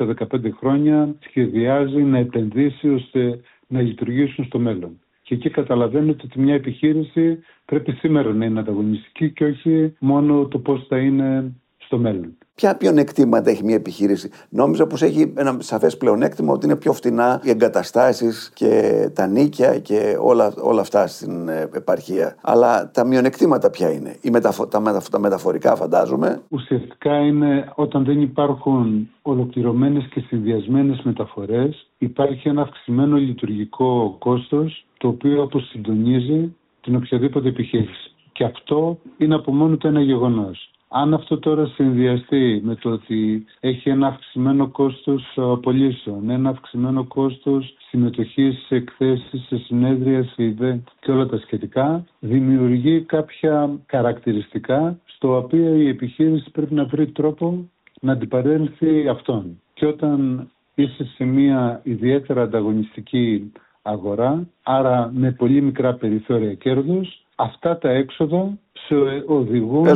χρόνια 0.59 1.15
σχεδιάζει 1.29 2.03
να 2.03 2.19
επενδύσει 2.19 2.89
ώστε 2.89 3.41
να 3.67 3.81
λειτουργήσουν 3.81 4.45
στο 4.45 4.59
μέλλον. 4.59 5.01
Και 5.23 5.35
εκεί 5.35 5.51
καταλαβαίνετε 5.51 6.23
ότι 6.25 6.41
μια 6.41 6.55
επιχείρηση 6.55 7.39
πρέπει 7.65 7.93
σήμερα 7.93 8.33
να 8.33 8.45
είναι 8.45 8.61
ανταγωνιστική 8.61 9.31
και 9.31 9.45
όχι 9.45 9.95
μόνο 9.99 10.47
το 10.47 10.59
πώς 10.59 10.87
θα 10.89 10.99
είναι 10.99 11.53
στο 11.85 11.99
μέλλον. 11.99 12.37
Ποια 12.55 12.77
πλεονεκτήματα 12.77 13.51
έχει 13.51 13.65
μια 13.65 13.75
επιχείρηση; 13.75 14.31
Νόμιζα 14.49 14.87
πως 14.87 15.03
έχει 15.03 15.33
ένα 15.37 15.57
σαφές 15.59 15.97
πλεονέκτημα 15.97 16.53
ότι 16.53 16.67
είναι 16.67 16.77
πιο 16.77 16.93
φτηνά 16.93 17.41
οι 17.45 17.51
εγκαταστάσεις 17.51 18.51
και 18.55 18.71
τα 19.15 19.27
νίκια 19.27 19.79
και 19.79 20.17
όλα, 20.21 20.55
όλα 20.63 20.81
αυτά 20.81 21.07
στην 21.07 21.49
ε, 21.49 21.69
επαρχία. 21.75 22.37
Αλλά 22.43 22.91
τα 22.91 23.07
μειονεκτήματα 23.07 23.71
ποια 23.71 23.91
είναι; 23.93 24.17
Οι 24.21 24.31
μεταφο- 24.31 24.69
τα, 24.69 24.81
μεταφο- 24.81 25.11
τα 25.11 25.19
μεταφορικά, 25.19 25.77
φαντάζομαι. 25.77 26.43
Ουσιαστικά 26.49 27.19
είναι 27.19 27.73
όταν 27.75 28.05
δεν 28.05 28.21
υπάρχουν 28.21 29.09
ολοκληρωμένες 29.23 30.05
και 30.11 30.21
συνδυασμένες 30.21 31.01
μεταφορές, 31.03 31.87
υπάρχει 31.99 32.49
ένα 32.49 32.63
αυξημένο 32.63 33.17
λειτουργικό 33.17 34.17
κόστος 34.19 34.87
το 34.99 35.09
οποίο 35.09 35.43
αποσυντονίζει 35.43 36.55
την 36.81 36.97
οποιαδήποτε 36.97 37.49
επιχείρηση. 37.49 38.13
Και 38.33 38.45
αυτό 38.45 38.99
είναι 39.19 39.35
από 39.35 39.53
μόνο 39.55 39.77
το 39.77 39.89
ένα 39.89 40.01
γεγονός. 40.01 40.71
Αν 40.97 41.15
αυτό 41.15 41.39
τώρα 41.39 41.67
συνδυαστεί 41.67 42.61
με 42.65 42.75
το 42.75 42.91
ότι 42.91 43.45
έχει 43.61 43.89
ένα 43.89 44.07
αυξημένο 44.07 44.69
κόστος 44.69 45.33
απολύσεων, 45.37 46.31
ένα 46.31 46.51
αυξημένο 46.51 47.05
κόστος 47.05 47.77
συμμετοχής 47.89 48.65
σε 48.67 48.75
εκθέσεις, 48.75 49.47
σε 49.47 49.57
συνέδρια, 49.57 50.25
σε 50.25 50.57
event 50.59 50.83
και 51.01 51.11
όλα 51.11 51.27
τα 51.27 51.39
σχετικά, 51.39 52.05
δημιουργεί 52.21 53.01
κάποια 53.01 53.79
χαρακτηριστικά 53.87 54.99
στο 55.05 55.37
οποίο 55.37 55.75
η 55.75 55.89
επιχείρηση 55.89 56.51
πρέπει 56.51 56.75
να 56.75 56.85
βρει 56.85 57.07
τρόπο 57.07 57.69
να 58.01 58.13
αντιπαρέλθει 58.13 59.09
αυτόν. 59.09 59.61
Και 59.75 59.87
όταν 59.87 60.49
είσαι 60.75 61.05
σε 61.05 61.25
μια 61.25 61.81
ιδιαίτερα 61.85 62.43
ανταγωνιστική 62.43 63.53
αγορά, 63.83 64.49
άρα 64.63 65.11
με 65.15 65.33
πολύ 65.33 65.61
μικρά 65.61 65.95
περιθώρια 65.95 66.55
κέρδους, 66.55 67.24
αυτά 67.35 67.79
τα 67.79 67.91
έξοδα 67.91 68.59
σε 68.73 68.95
οδηγούν 69.27 69.87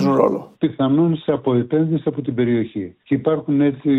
πιθανόν 0.59 1.17
σε 1.17 1.33
αποεπένδυση 1.33 2.03
από 2.07 2.23
την 2.23 2.35
περιοχή. 2.35 2.97
Και 3.05 3.15
υπάρχουν 3.15 3.61
έτσι 3.61 3.91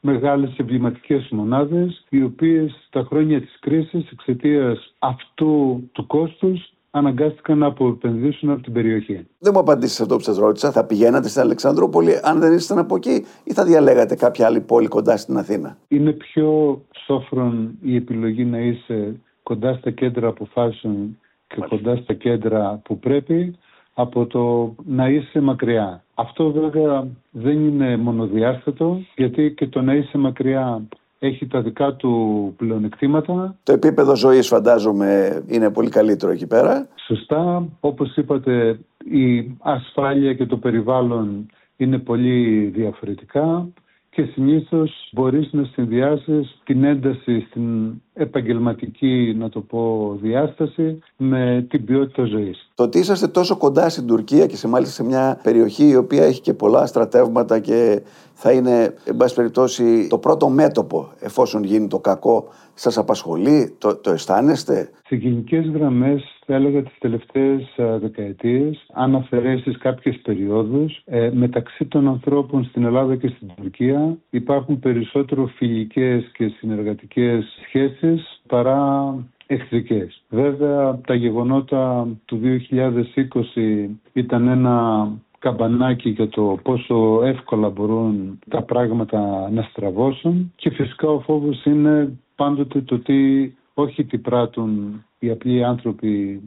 μεγάλες 0.00 0.56
εμβληματικές 0.56 1.28
μονάδες 1.30 2.04
οι 2.08 2.22
οποίες 2.22 2.84
στα 2.86 3.06
χρόνια 3.08 3.40
της 3.40 3.58
κρίσης 3.60 4.10
εξαιτίας 4.10 4.94
αυτού 4.98 5.82
του 5.92 6.06
κόστους 6.06 6.72
αναγκάστηκαν 6.90 7.58
να 7.58 7.66
αποεπενδύσουν 7.66 8.50
από 8.50 8.62
την 8.62 8.72
περιοχή. 8.72 9.26
Δεν 9.38 9.52
μου 9.54 9.60
απαντήσει 9.60 10.02
αυτό 10.02 10.16
που 10.16 10.22
σας 10.22 10.36
ρώτησα. 10.38 10.72
Θα 10.72 10.84
πηγαίνατε 10.84 11.28
στην 11.28 11.40
Αλεξανδρούπολη; 11.40 12.12
Αν 12.22 12.40
δεν 12.40 12.52
ήσασταν 12.52 12.78
από 12.78 12.96
εκεί, 12.96 13.24
ή 13.44 13.52
θα 13.52 13.64
διαλέγατε 13.64 14.14
κάποια 14.14 14.46
άλλη 14.46 14.60
πόλη 14.60 14.88
κοντά 14.88 15.16
στην 15.16 15.36
Αθήνα; 15.36 15.76
Είναι 15.88 16.12
πιο 16.12 16.80
σόφρον 17.06 17.78
η 17.82 17.96
επιλογή 17.96 18.44
να 18.44 18.58
είσαι 18.58 19.20
κοντά 19.42 19.74
στα 19.74 19.90
κέντρα 19.90 20.28
αποφάσεων 20.28 21.18
και 21.54 21.60
κοντά 21.68 21.96
στα 21.96 22.14
κέντρα 22.14 22.80
που 22.84 22.98
πρέπει 22.98 23.56
από 23.94 24.26
το 24.26 24.74
να 24.86 25.08
είσαι 25.08 25.40
μακριά. 25.40 26.04
Αυτό 26.14 26.50
βέβαια 26.50 27.06
δεν 27.30 27.66
είναι 27.66 27.96
μονοδιάστατο 27.96 29.00
γιατί 29.16 29.54
και 29.56 29.66
το 29.66 29.80
να 29.80 29.94
είσαι 29.94 30.18
μακριά 30.18 30.82
έχει 31.18 31.46
τα 31.46 31.60
δικά 31.60 31.94
του 31.94 32.54
πλεονεκτήματα. 32.56 33.56
Το 33.62 33.72
επίπεδο 33.72 34.16
ζωής 34.16 34.48
φαντάζομαι 34.48 35.42
είναι 35.46 35.70
πολύ 35.70 35.88
καλύτερο 35.88 36.32
εκεί 36.32 36.46
πέρα. 36.46 36.88
Σωστά. 37.06 37.68
Όπως 37.80 38.16
είπατε 38.16 38.78
η 39.04 39.56
ασφάλεια 39.60 40.34
και 40.34 40.46
το 40.46 40.56
περιβάλλον 40.56 41.46
είναι 41.76 41.98
πολύ 41.98 42.64
διαφορετικά 42.74 43.68
και 44.10 44.22
συνήθως 44.22 45.08
μπορείς 45.12 45.52
να 45.52 45.64
συνδυάσεις 45.64 46.60
την 46.64 46.84
ένταση 46.84 47.40
στην 47.40 47.92
επαγγελματική, 48.12 49.34
να 49.38 49.48
το 49.48 49.60
πω, 49.60 50.12
διάσταση 50.22 50.98
με 51.16 51.66
την 51.70 51.84
ποιότητα 51.84 52.24
ζωής. 52.24 52.70
Το 52.74 52.82
ότι 52.82 52.98
είσαστε 52.98 53.28
τόσο 53.28 53.56
κοντά 53.56 53.88
στην 53.88 54.06
Τουρκία 54.06 54.46
και 54.46 54.56
σε 54.56 54.68
μάλιστα 54.68 54.94
σε 54.94 55.04
μια 55.04 55.40
περιοχή 55.42 55.88
η 55.88 55.96
οποία 55.96 56.24
έχει 56.24 56.40
και 56.40 56.54
πολλά 56.54 56.86
στρατεύματα 56.86 57.60
και 57.60 58.02
θα 58.42 58.52
είναι, 58.52 58.94
εν 59.04 59.16
πάση 59.16 59.34
περιπτώσει, 59.34 60.06
το 60.08 60.18
πρώτο 60.18 60.48
μέτωπο 60.48 61.08
εφόσον 61.20 61.64
γίνει 61.64 61.88
το 61.88 61.98
κακό, 61.98 62.48
σας 62.74 62.98
απασχολεί, 62.98 63.74
το, 63.78 63.96
το 63.96 64.10
αισθάνεστε; 64.10 64.90
Σε 65.06 65.16
γενικές 65.16 65.66
γραμμές 65.68 66.22
θα 66.46 66.54
έλεγα 66.54 66.82
τις 66.82 66.98
τελευταίες 66.98 67.62
δεκαετίες, 68.00 68.86
αν 68.92 69.14
αφαιρέσεις 69.14 69.78
κάποιες 69.78 70.20
περιόδους, 70.22 71.02
ε, 71.04 71.30
μεταξύ 71.32 71.84
των 71.84 72.08
ανθρώπων 72.08 72.64
στην 72.64 72.84
Ελλάδα 72.84 73.16
και 73.16 73.28
στην 73.28 73.48
Τουρκία 73.56 74.16
υπάρχουν 74.30 74.78
περισσότερο 74.78 75.46
φιλικές 75.46 76.30
και 76.32 76.48
συνεργατικές 76.58 77.44
σχέσεις 77.66 78.09
παρά 78.46 79.14
εχθρικές. 79.46 80.22
Βέβαια 80.28 81.00
τα 81.06 81.14
γεγονότα 81.14 82.08
του 82.24 82.40
2020 82.42 83.88
ήταν 84.12 84.48
ένα 84.48 85.08
καμπανάκι 85.38 86.08
για 86.08 86.28
το 86.28 86.58
πόσο 86.62 87.22
εύκολα 87.24 87.68
μπορούν 87.68 88.38
τα 88.48 88.62
πράγματα 88.62 89.50
να 89.50 89.62
στραβώσουν 89.62 90.52
και 90.56 90.70
φυσικά 90.70 91.08
ο 91.08 91.20
φόβος 91.20 91.64
είναι 91.64 92.18
πάντοτε 92.36 92.80
το 92.80 92.98
τι 92.98 93.52
όχι 93.74 94.04
τι 94.04 94.18
πράττουν 94.18 95.04
οι 95.18 95.30
απλοί 95.30 95.64
άνθρωποι, 95.64 96.40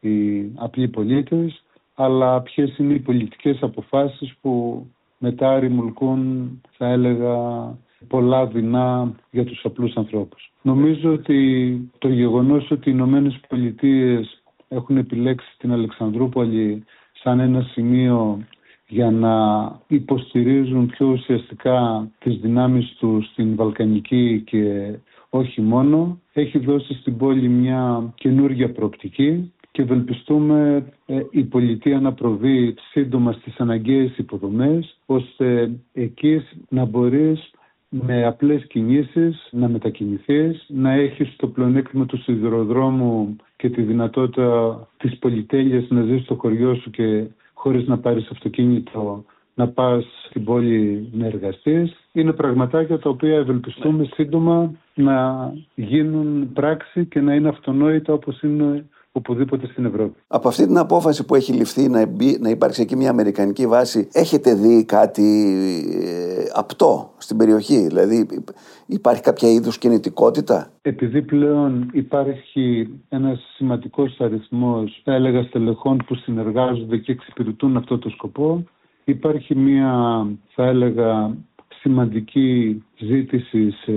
οι 0.00 0.50
απλοί 0.54 0.88
πολίτες, 0.88 1.62
αλλά 1.94 2.40
ποιες 2.40 2.78
είναι 2.78 2.94
οι 2.94 2.98
πολιτικές 2.98 3.58
αποφάσεις 3.60 4.34
που 4.40 4.86
μετά 5.18 5.58
ρημουλκούν, 5.58 6.50
θα 6.76 6.86
έλεγα, 6.86 7.36
πολλά 8.08 8.46
δεινά 8.46 9.14
για 9.30 9.44
τους 9.44 9.64
απλούς 9.64 9.94
ανθρώπους. 9.94 10.52
Νομίζω 10.62 11.12
ότι 11.12 11.90
το 11.98 12.08
γεγονός 12.08 12.70
ότι 12.70 12.88
οι 12.88 12.92
Ηνωμένες 12.96 13.40
Πολιτείες 13.48 14.42
έχουν 14.68 14.96
επιλέξει 14.96 15.54
την 15.58 15.72
Αλεξανδρούπολη 15.72 16.84
σαν 17.22 17.40
ένα 17.40 17.62
σημείο 17.62 18.44
για 18.88 19.10
να 19.10 19.34
υποστηρίζουν 19.86 20.86
πιο 20.86 21.06
ουσιαστικά 21.06 22.08
τις 22.18 22.36
δυνάμεις 22.36 22.96
τους 22.98 23.26
στην 23.26 23.56
Βαλκανική 23.56 24.42
και 24.46 24.94
όχι 25.30 25.60
μόνο, 25.60 26.20
έχει 26.32 26.58
δώσει 26.58 26.94
στην 26.94 27.16
πόλη 27.16 27.48
μια 27.48 28.12
καινούργια 28.14 28.72
προοπτική 28.72 29.52
και 29.70 29.82
ευελπιστούμε 29.82 30.86
ε, 31.06 31.20
η 31.30 31.42
πολιτεία 31.42 32.00
να 32.00 32.12
προβεί 32.12 32.74
σύντομα 32.90 33.32
στις 33.32 33.56
αναγκαίες 33.60 34.18
υποδομές 34.18 34.98
ώστε 35.06 35.70
εκεί 35.92 36.42
να 36.68 36.84
μπορείς 36.84 37.50
με 37.90 38.26
απλές 38.26 38.66
κινήσεις 38.66 39.48
να 39.50 39.68
μετακινηθείς, 39.68 40.64
να 40.68 40.92
έχεις 40.92 41.36
το 41.36 41.46
πλεονέκτημα 41.48 42.06
του 42.06 42.22
σιδηροδρόμου 42.22 43.36
και 43.56 43.70
τη 43.70 43.82
δυνατότητα 43.82 44.88
της 44.96 45.18
πολυτέλειας 45.18 45.88
να 45.88 46.02
ζεις 46.02 46.22
στο 46.22 46.34
χωριό 46.34 46.74
σου 46.74 46.90
και 46.90 47.26
χωρίς 47.54 47.86
να 47.86 47.98
πάρεις 47.98 48.28
αυτοκίνητο 48.30 49.24
να 49.54 49.68
πας 49.68 50.04
στην 50.28 50.44
πόλη 50.44 51.08
να 51.12 51.26
εργαστείς. 51.26 52.08
Είναι 52.12 52.32
πραγματάκια 52.32 52.98
τα 52.98 53.10
οποία 53.10 53.36
ευελπιστούμε 53.36 54.04
σύντομα 54.04 54.72
να 54.94 55.52
γίνουν 55.74 56.52
πράξη 56.52 57.04
και 57.04 57.20
να 57.20 57.34
είναι 57.34 57.48
αυτονόητα 57.48 58.12
όπως 58.12 58.42
είναι 58.42 58.84
οπουδήποτε 59.12 59.66
στην 59.66 59.84
Ευρώπη. 59.84 60.18
Από 60.26 60.48
αυτή 60.48 60.66
την 60.66 60.78
απόφαση 60.78 61.26
που 61.26 61.34
έχει 61.34 61.52
ληφθεί 61.52 61.88
να, 61.88 62.06
να 62.40 62.48
υπάρξει 62.48 62.82
εκεί 62.82 62.96
μια 62.96 63.10
αμερικανική 63.10 63.66
βάση, 63.66 64.08
έχετε 64.12 64.54
δει 64.54 64.84
κάτι 64.84 65.56
ε, 66.02 66.44
απτό 66.54 67.14
στην 67.18 67.36
περιοχή, 67.36 67.86
δηλαδή 67.86 68.26
υπάρχει 68.86 69.22
κάποια 69.22 69.48
είδους 69.48 69.78
κινητικότητα; 69.78 70.70
Επειδή 70.82 71.22
πλέον 71.22 71.90
υπάρχει 71.92 72.88
ένας 73.08 73.38
σημαντικός 73.56 74.20
αριθμός, 74.20 75.00
θα 75.04 75.14
έλεγα, 75.14 75.42
στελεχών 75.42 75.96
που 76.06 76.14
συνεργάζονται 76.14 76.96
και 76.96 77.12
εξυπηρετούν 77.12 77.76
αυτό 77.76 77.98
το 77.98 78.08
σκοπό, 78.08 78.64
υπάρχει 79.04 79.54
μια, 79.54 80.26
θα 80.54 80.64
έλεγα, 80.64 81.36
σημαντική 81.80 82.82
ζήτηση 82.98 83.70
σε 83.70 83.92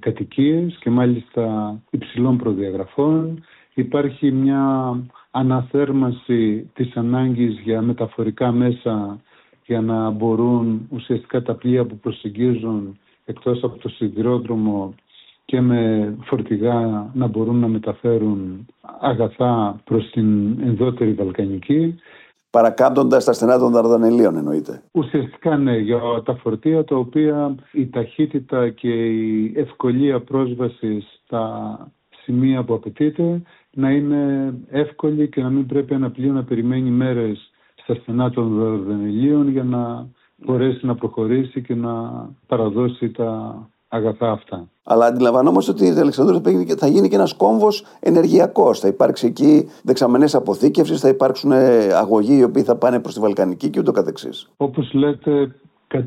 κατοικίες 0.00 0.76
και 0.80 0.90
μάλιστα 0.90 1.76
υψηλών 1.90 2.36
προδιαγραφών 2.36 3.44
υπάρχει 3.74 4.30
μια 4.30 4.96
αναθέρμανση 5.30 6.70
της 6.74 6.96
ανάγκης 6.96 7.60
για 7.60 7.82
μεταφορικά 7.82 8.52
μέσα 8.52 9.20
για 9.66 9.80
να 9.80 10.10
μπορούν 10.10 10.86
ουσιαστικά 10.90 11.42
τα 11.42 11.54
πλοία 11.54 11.84
που 11.84 11.98
προσεγγίζουν 11.98 12.98
εκτός 13.24 13.62
από 13.62 13.78
το 13.78 13.88
σιδηρόδρομο 13.88 14.94
και 15.44 15.60
με 15.60 16.14
φορτηγά 16.22 17.10
να 17.14 17.26
μπορούν 17.26 17.58
να 17.58 17.68
μεταφέρουν 17.68 18.66
αγαθά 19.00 19.80
προς 19.84 20.10
την 20.10 20.60
ενδότερη 20.60 21.12
Βαλκανική. 21.12 21.94
Παρακάμπτοντας 22.50 23.24
τα 23.24 23.32
στενά 23.32 23.58
των 23.58 23.72
Δαρδανελίων 23.72 24.36
εννοείται. 24.36 24.82
Ουσιαστικά 24.92 25.56
ναι, 25.56 25.76
για 25.76 26.00
τα 26.24 26.34
φορτία 26.34 26.84
τα 26.84 26.96
οποία 26.96 27.54
η 27.72 27.88
ταχύτητα 27.88 28.68
και 28.68 28.88
η 28.88 29.52
ευκολία 29.56 30.20
πρόσβασης 30.20 31.20
στα 31.24 31.76
σημεία 32.22 32.62
που 32.64 32.74
απαιτείται 32.74 33.42
να 33.74 33.90
είναι 33.90 34.54
εύκολη 34.68 35.28
και 35.28 35.42
να 35.42 35.50
μην 35.50 35.66
πρέπει 35.66 35.94
ένα 35.94 36.10
πλοίο 36.10 36.32
να 36.32 36.44
περιμένει 36.44 36.90
μέρες 36.90 37.50
στα 37.74 37.94
στενά 37.94 38.30
των 38.30 38.58
Δαρδανελίων 38.58 39.48
για 39.48 39.64
να 39.64 40.06
μπορέσει 40.36 40.86
να 40.86 40.94
προχωρήσει 40.94 41.62
και 41.62 41.74
να 41.74 41.92
παραδώσει 42.46 43.10
τα 43.10 43.54
αγαθά 43.88 44.30
αυτά. 44.30 44.68
Αλλά 44.84 45.06
αντιλαμβανόμαστε 45.06 45.70
ότι 45.70 45.84
η 45.86 45.88
Αλεξανδρού 45.88 46.40
θα 46.76 46.86
γίνει 46.86 47.08
και 47.08 47.14
ένας 47.14 47.34
κόμβος 47.34 47.84
ενεργειακός. 48.00 48.80
Θα 48.80 48.88
υπάρξει 48.88 49.26
εκεί 49.26 49.68
δεξαμενές 49.82 50.34
αποθήκευσης, 50.34 51.00
θα 51.00 51.08
υπάρξουν 51.08 51.52
αγωγοί 51.96 52.36
οι 52.38 52.42
οποίοι 52.42 52.62
θα 52.62 52.76
πάνε 52.76 53.00
προς 53.00 53.14
τη 53.14 53.20
Βαλκανική 53.20 53.70
και 53.70 53.80
ούτω 53.80 53.92
καθεξής. 53.92 54.48
Όπως 54.56 54.92
λέτε, 54.92 55.54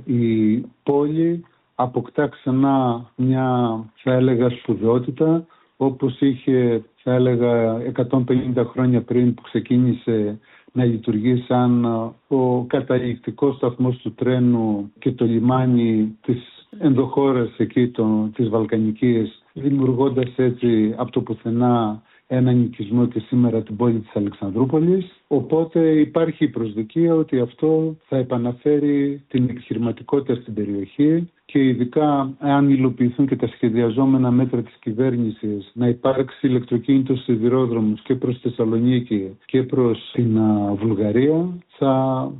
η 0.05 0.57
πόλη 0.83 1.45
αποκτά 1.75 2.27
ξανά 2.27 3.05
μια, 3.15 3.79
θα 4.03 4.11
έλεγα, 4.11 4.49
σπουδαιότητα 4.49 5.45
όπως 5.77 6.19
είχε 6.19 6.83
θα 7.03 7.13
έλεγα 7.13 7.77
150 8.09 8.65
χρόνια 8.71 9.01
πριν 9.01 9.33
που 9.33 9.41
ξεκίνησε 9.41 10.39
να 10.71 10.83
λειτουργεί 10.83 11.43
σαν 11.47 11.85
ο 12.27 12.63
καταληκτικός 12.67 13.55
σταθμός 13.55 13.97
του 13.97 14.13
τρένου 14.13 14.91
και 14.99 15.11
το 15.11 15.25
λιμάνι 15.25 16.17
της 16.21 16.67
ενδοχώρας 16.79 17.49
εκεί 17.57 17.87
το, 17.87 18.29
της 18.35 18.49
Βαλκανικής 18.49 19.43
δημιουργώντας 19.53 20.33
έτσι 20.35 20.93
από 20.97 21.11
το 21.11 21.21
πουθενά 21.21 22.01
ένα 22.27 22.51
νοικισμό 22.51 23.07
και 23.07 23.19
σήμερα 23.19 23.61
την 23.61 23.75
πόλη 23.75 23.99
της 23.99 24.15
Αλεξανδρούπολης. 24.15 25.05
Οπότε 25.27 25.99
υπάρχει 25.99 26.43
η 26.43 26.47
προσδοκία 26.47 27.15
ότι 27.15 27.39
αυτό 27.39 27.95
θα 28.07 28.17
επαναφέρει 28.17 29.23
την 29.27 29.43
επιχειρηματικότητα 29.49 30.35
στην 30.41 30.53
περιοχή 30.53 31.29
και 31.45 31.59
ειδικά 31.67 32.33
αν 32.39 32.69
υλοποιηθούν 32.69 33.27
και 33.27 33.35
τα 33.35 33.47
σχεδιαζόμενα 33.47 34.31
μέτρα 34.31 34.61
της 34.61 34.75
κυβέρνησης 34.79 35.71
να 35.73 35.87
υπάρξει 35.87 36.47
ηλεκτροκίνητος 36.47 37.23
σιδηρόδρομος 37.23 38.01
και 38.01 38.15
προς 38.15 38.39
Θεσσαλονίκη 38.39 39.37
και 39.45 39.63
προς 39.63 40.11
την 40.13 40.39
Βουλγαρία 40.75 41.47
θα 41.77 42.31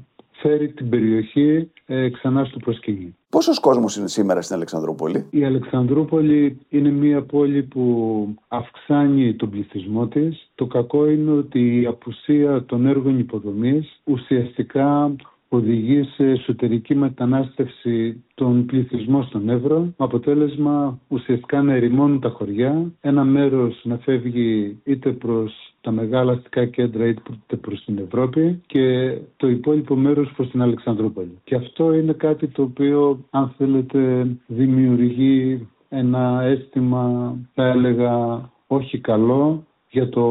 φέρει 0.47 0.67
την 0.69 0.89
περιοχή 0.89 1.71
ε, 1.85 2.09
ξανά 2.09 2.45
στο 2.45 2.59
προσκήνιο. 2.59 3.13
Πόσος 3.29 3.59
κόσμος 3.59 3.95
είναι 3.95 4.07
σήμερα 4.07 4.41
στην 4.41 4.55
Αλεξανδρούπολη; 4.55 5.25
Η 5.29 5.43
Αλεξανδρούπολη 5.43 6.57
είναι 6.69 6.89
μια 6.89 7.21
πόλη 7.21 7.63
που 7.63 7.83
αυξάνει 8.47 9.33
τον 9.33 9.49
πληθυσμό 9.49 10.07
της. 10.07 10.49
Το 10.55 10.65
κακό 10.65 11.09
είναι 11.09 11.31
ότι 11.31 11.81
η 11.81 11.85
απουσία 11.85 12.63
των 12.65 12.85
έργων 12.85 13.19
υποδομής 13.19 14.01
ουσιαστικά 14.03 15.15
οδηγεί 15.49 16.03
σε 16.03 16.23
εσωτερική 16.23 16.95
μετανάστευση 16.95 18.23
των 18.33 18.65
πληθυσμών 18.65 19.23
στον 19.23 19.49
Εύρο, 19.49 19.93
αποτέλεσμα 19.97 20.99
ουσιαστικά 21.07 21.61
να 21.61 21.73
ερημώνουν 21.73 22.19
τα 22.19 22.29
χωριά, 22.29 22.91
ένα 23.01 23.23
μέρος 23.23 23.81
να 23.83 23.97
φεύγει 23.97 24.79
είτε 24.83 25.11
προς 25.11 25.74
τα 25.85 25.91
μεγάλα 25.91 26.31
αστικά 26.31 26.65
κέντρα 26.65 27.07
είτε 27.07 27.55
προς 27.61 27.83
την 27.85 27.97
Ευρώπη 27.97 28.61
και 28.65 29.17
το 29.37 29.47
υπόλοιπο 29.47 29.95
μέρος 29.95 30.31
προς 30.35 30.49
την 30.49 30.61
Αλεξανδρούπολη. 30.61 31.39
Και 31.43 31.55
αυτό 31.55 31.93
είναι 31.93 32.13
κάτι 32.13 32.47
το 32.47 32.61
οποίο, 32.61 33.25
αν 33.29 33.53
θέλετε, 33.57 34.27
δημιουργεί 34.47 35.67
ένα 35.89 36.41
αίσθημα, 36.41 37.35
θα 37.53 37.65
έλεγα, 37.67 38.49
όχι 38.67 38.99
καλό 38.99 39.63
για 39.89 40.09
το 40.09 40.25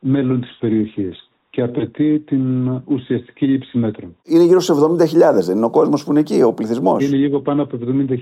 μέλλον 0.00 0.40
της 0.40 0.56
περιοχής 0.60 1.30
και 1.54 1.62
απαιτεί 1.62 2.20
την 2.20 2.68
ουσιαστική 2.84 3.46
λήψη 3.46 3.78
μέτρων. 3.78 4.16
Είναι 4.24 4.44
γύρω 4.44 4.60
στους 4.60 4.78
70.000, 4.78 5.42
δεν 5.44 5.56
είναι 5.56 5.64
ο 5.64 5.70
κόσμος 5.70 6.04
που 6.04 6.10
είναι 6.10 6.20
εκεί, 6.20 6.42
ο 6.42 6.52
πληθυσμός; 6.52 7.04
Είναι 7.04 7.16
λίγο 7.16 7.40
πάνω 7.40 7.62
από 7.62 7.78
70.000. 7.80 8.16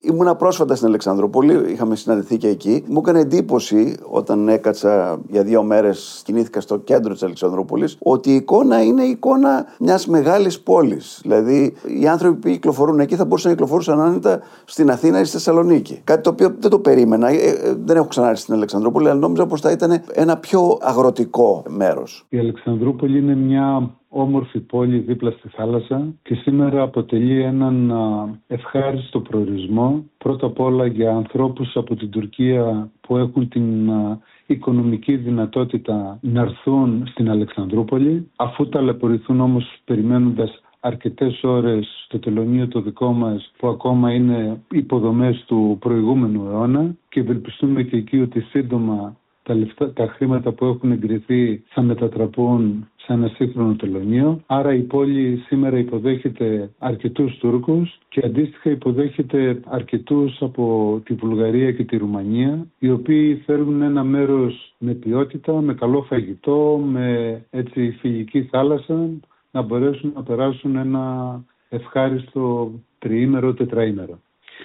Ήμουνα 0.00 0.36
πρόσφατα 0.36 0.74
στην 0.74 0.88
Αλεξανδρούπολη, 0.88 1.72
είχαμε 1.72 1.96
συναντηθεί 1.96 2.36
και 2.36 2.48
εκεί. 2.48 2.84
Μου 2.88 2.98
έκανε 2.98 3.20
εντύπωση 3.20 3.96
όταν 4.10 4.48
έκατσα 4.48 5.20
για 5.30 5.42
δύο 5.42 5.62
μέρες, 5.62 6.22
κινήθηκα 6.24 6.60
στο 6.60 6.78
κέντρο 6.78 7.12
της 7.12 7.22
Αλεξανδρούπολης, 7.22 7.96
ότι 8.02 8.30
η 8.30 8.34
εικόνα 8.34 8.82
είναι 8.82 9.02
η 9.02 9.10
εικόνα 9.10 9.66
μιας 9.80 10.06
μεγάλης 10.06 10.60
πόλης. 10.60 11.20
Δηλαδή, 11.22 11.74
οι 12.00 12.08
άνθρωποι 12.08 12.38
που 12.38 12.48
κυκλοφορούν 12.48 13.00
εκεί 13.00 13.14
θα 13.14 13.24
μπορούσαν 13.24 13.50
να 13.50 13.56
κυκλοφορούσαν 13.56 14.00
άνετα 14.00 14.40
στην 14.64 14.90
Αθήνα 14.90 15.20
ή 15.20 15.24
στη 15.24 15.32
Θεσσαλονίκη. 15.32 16.00
Κάτι 16.04 16.22
το 16.22 16.30
οποίο 16.30 16.54
δεν 16.58 16.70
το 16.70 16.78
περίμενα. 16.78 17.28
Ε, 17.28 17.34
ε, 17.34 17.74
δεν 17.84 17.96
έχω 17.96 18.06
ξανάρθει 18.06 18.40
στην 18.40 18.54
Αλεξανδρούπολη, 18.54 19.08
αλλά 19.08 19.18
νόμιζα 19.18 19.46
πως 19.46 19.60
θα 19.60 19.70
ήταν 19.70 20.02
ένα 20.12 20.36
πιο 20.36 20.78
αγροτικό 20.80 21.62
μέρος. 21.68 22.26
Η 22.28 22.38
Αλεξανδρούπολη 22.72 23.18
είναι 23.18 23.34
μια 23.34 23.90
όμορφη 24.08 24.60
πόλη 24.60 24.98
δίπλα 24.98 25.30
στη 25.30 25.48
θάλασσα 25.48 26.14
και 26.22 26.34
σήμερα 26.34 26.82
αποτελεί 26.82 27.42
έναν 27.42 27.92
ευχάριστο 28.46 29.20
προορισμό 29.20 30.04
πρώτα 30.18 30.46
απ' 30.46 30.60
όλα 30.60 30.86
για 30.86 31.10
ανθρώπους 31.10 31.76
από 31.76 31.96
την 31.96 32.10
Τουρκία 32.10 32.90
που 33.00 33.16
έχουν 33.16 33.48
την 33.48 33.90
οικονομική 34.46 35.16
δυνατότητα 35.16 36.18
να 36.20 36.40
έρθουν 36.40 37.06
στην 37.06 37.30
Αλεξανδρούπολη. 37.30 38.30
Αφού 38.36 38.68
ταλαιπωρηθούν 38.68 39.40
όμως 39.40 39.80
περιμένοντας 39.84 40.62
αρκετές 40.80 41.42
ώρες 41.42 42.02
στο 42.04 42.18
τελωνίο 42.18 42.68
το 42.68 42.80
δικό 42.80 43.12
μας 43.12 43.52
που 43.58 43.68
ακόμα 43.68 44.12
είναι 44.12 44.60
υποδομές 44.70 45.44
του 45.46 45.76
προηγούμενου 45.80 46.46
αιώνα 46.48 46.94
και 47.08 47.20
ευελπιστούμε 47.20 47.82
και 47.82 47.96
εκεί 47.96 48.20
ότι 48.20 48.40
σύντομα 48.40 49.16
τα, 49.42 49.54
λεφτά, 49.54 49.92
τα 49.92 50.06
χρήματα 50.06 50.52
που 50.52 50.64
έχουν 50.64 50.92
εγκριθεί 50.92 51.62
θα 51.68 51.82
μετατραπούν 51.82 52.88
σε 52.96 53.12
ένα 53.12 53.28
σύγχρονο 53.28 53.74
τελωνίο. 53.74 54.40
Άρα 54.46 54.74
η 54.74 54.80
πόλη 54.80 55.42
σήμερα 55.46 55.78
υποδέχεται 55.78 56.70
αρκετούς 56.78 57.38
Τούρκους 57.38 57.98
και 58.08 58.20
αντίστοιχα 58.24 58.70
υποδέχεται 58.70 59.60
αρκετούς 59.64 60.36
από 60.40 61.00
τη 61.04 61.14
Βουλγαρία 61.14 61.72
και 61.72 61.84
τη 61.84 61.96
Ρουμανία 61.96 62.66
οι 62.78 62.90
οποίοι 62.90 63.34
θέλουν 63.34 63.82
ένα 63.82 64.04
μέρος 64.04 64.74
με 64.78 64.92
ποιότητα, 64.92 65.60
με 65.60 65.74
καλό 65.74 66.02
φαγητό, 66.02 66.80
με 66.84 67.40
έτσι 67.50 67.96
φιλική 68.00 68.42
θάλασσα 68.42 69.08
να 69.50 69.62
μπορέσουν 69.62 70.12
να 70.14 70.22
περάσουν 70.22 70.76
ένα 70.76 71.44
ευχάριστο 71.68 72.72
τριήμερο, 72.98 73.54
τετραήμερο. 73.54 74.18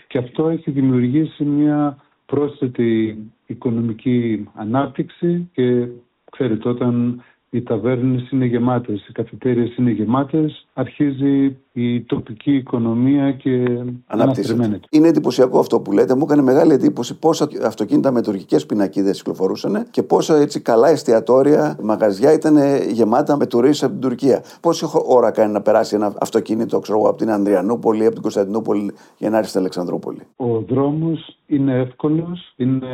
Και 0.08 0.18
αυτό 0.18 0.50
έχει 0.50 0.72
δημιουργήσει 0.72 1.44
μια 1.44 1.98
πρόσθετη 2.28 3.18
οικονομική 3.46 4.48
ανάπτυξη 4.54 5.50
και 5.54 5.88
ξέρετε 6.32 6.70
όταν 6.70 7.24
οι 7.50 7.62
ταβέρνες 7.62 8.30
είναι 8.32 8.46
γεμάτες, 8.46 9.08
οι 9.08 9.12
καφετέριες 9.12 9.76
είναι 9.78 9.92
γεμάτες, 9.92 10.68
αρχίζει 10.74 11.58
η 11.74 12.02
τοπική 12.02 12.56
οικονομία 12.56 13.32
και 13.32 13.66
αναπτύσσεται. 14.08 14.80
Είναι 14.90 15.08
εντυπωσιακό 15.08 15.60
αυτό 15.60 15.80
που 15.80 15.92
λέτε. 15.92 16.16
Μου 16.16 16.22
έκανε 16.24 16.42
μεγάλη 16.42 16.74
εντύπωση 16.74 17.20
πόσα 17.20 17.48
αυτοκίνητα 17.66 18.12
με 18.12 18.22
τουρκικές 18.22 18.66
πινακίδες 18.66 19.18
κυκλοφορούσαν 19.18 19.88
και 19.92 20.04
πόσα 20.04 20.36
έτσι 20.36 20.62
καλά 20.62 20.90
εστιατόρια, 20.90 21.78
μαγαζιά 21.84 22.34
ήταν 22.34 22.58
γεμάτα 22.92 23.38
με 23.38 23.46
τουρίστες 23.46 23.84
από 23.84 23.92
την 23.92 24.02
Τουρκία. 24.02 24.44
Πόση 24.62 24.86
ώρα 25.08 25.32
κάνει 25.32 25.54
να 25.54 25.62
περάσει 25.62 25.96
ένα 25.96 26.14
αυτοκίνητο 26.20 26.80
ξέρω, 26.80 27.10
από 27.10 27.18
την 27.18 27.32
Ανδριανούπολη, 27.32 28.04
από 28.04 28.14
την 28.14 28.22
Κωνσταντινούπολη 28.22 28.94
για 29.18 29.30
να 29.30 29.38
έρθει 29.38 29.50
στην 29.50 29.60
Αλεξανδρούπολη; 29.60 30.22
Ο 30.36 30.60
δρόμος 30.60 31.38
είναι 31.46 31.80
εύκολος, 31.80 32.54
είναι 32.56 32.88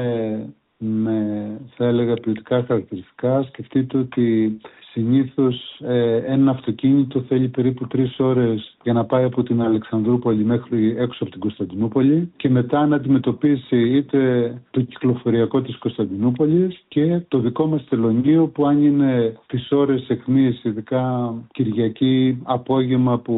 με 0.84 1.48
θα 1.76 1.86
έλεγα 1.86 2.14
ποιοτικά 2.14 2.64
χαρακτηριστικά. 2.68 3.44
Σκεφτείτε 3.44 3.98
ότι 3.98 4.58
συνήθως 4.94 5.80
ε, 5.80 6.16
ένα 6.16 6.52
αυτοκίνητο 6.52 7.22
θέλει 7.22 7.48
περίπου 7.48 7.88
τρεις 7.88 8.20
ώρες 8.20 8.78
για 8.84 8.94
να 8.94 9.06
πάει 9.06 9.24
από 9.24 9.44
την 9.44 9.62
Αλεξανδρούπολη 9.62 10.44
μέχρι 10.44 10.96
έξω 10.98 11.24
από 11.24 11.32
την 11.32 11.42
Κωνσταντινούπολη 11.42 12.32
και 12.38 12.50
μετά 12.50 12.88
να 12.88 12.96
αντιμετωπίσει 12.96 13.78
είτε 13.78 14.54
το 14.72 14.82
κυκλοφοριακό 14.82 15.62
της 15.62 15.78
Κωνσταντινούπολης 15.78 16.84
και 16.88 17.22
το 17.28 17.40
δικό 17.40 17.66
μας 17.66 17.86
τελωνίο 17.90 18.48
που 18.48 18.66
αν 18.66 18.84
είναι 18.84 19.38
τις 19.48 19.72
ώρες 19.72 20.10
εχμής, 20.10 20.64
ειδικά 20.64 21.34
Κυριακή 21.52 22.42
απόγευμα 22.44 23.20
που 23.20 23.38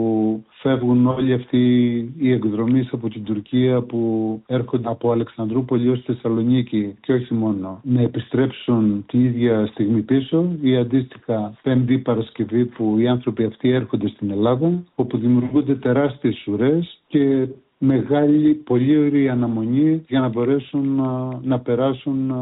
φεύγουν 0.67 1.07
όλοι 1.07 1.33
αυτοί 1.33 1.63
οι 2.17 2.31
εκδρομείς 2.31 2.89
από 2.91 3.09
την 3.09 3.23
Τουρκία 3.23 3.81
που 3.81 3.99
έρχονται 4.47 4.89
από 4.89 5.11
Αλεξανδρούπολη 5.11 5.89
ως 5.89 6.01
Θεσσαλονίκη 6.05 6.95
και 7.01 7.13
όχι 7.13 7.33
μόνο 7.33 7.79
να 7.83 8.01
επιστρέψουν 8.01 9.05
την 9.07 9.25
ίδια 9.25 9.67
στιγμή 9.67 10.01
πίσω 10.01 10.55
ή 10.61 10.77
αντίστοιχα 10.77 11.53
Πέμπτη 11.61 11.97
Παρασκευή 11.97 12.65
που 12.65 12.95
οι 12.99 13.07
άνθρωποι 13.07 13.43
αυτοί 13.43 13.69
έρχονται 13.69 14.07
στην 14.07 14.31
Ελλάδα 14.31 14.83
όπου 14.95 15.17
δημιουργούνται 15.17 15.75
τεράστιες 15.75 16.47
ουρές 16.47 16.99
και 17.07 17.47
μεγάλη, 17.85 18.53
πολύ 18.53 18.97
ωραία 18.97 19.31
αναμονή 19.31 20.03
για 20.07 20.19
να 20.19 20.29
μπορέσουν 20.29 20.95
να, 20.95 21.39
να 21.41 21.59
περάσουν. 21.59 22.33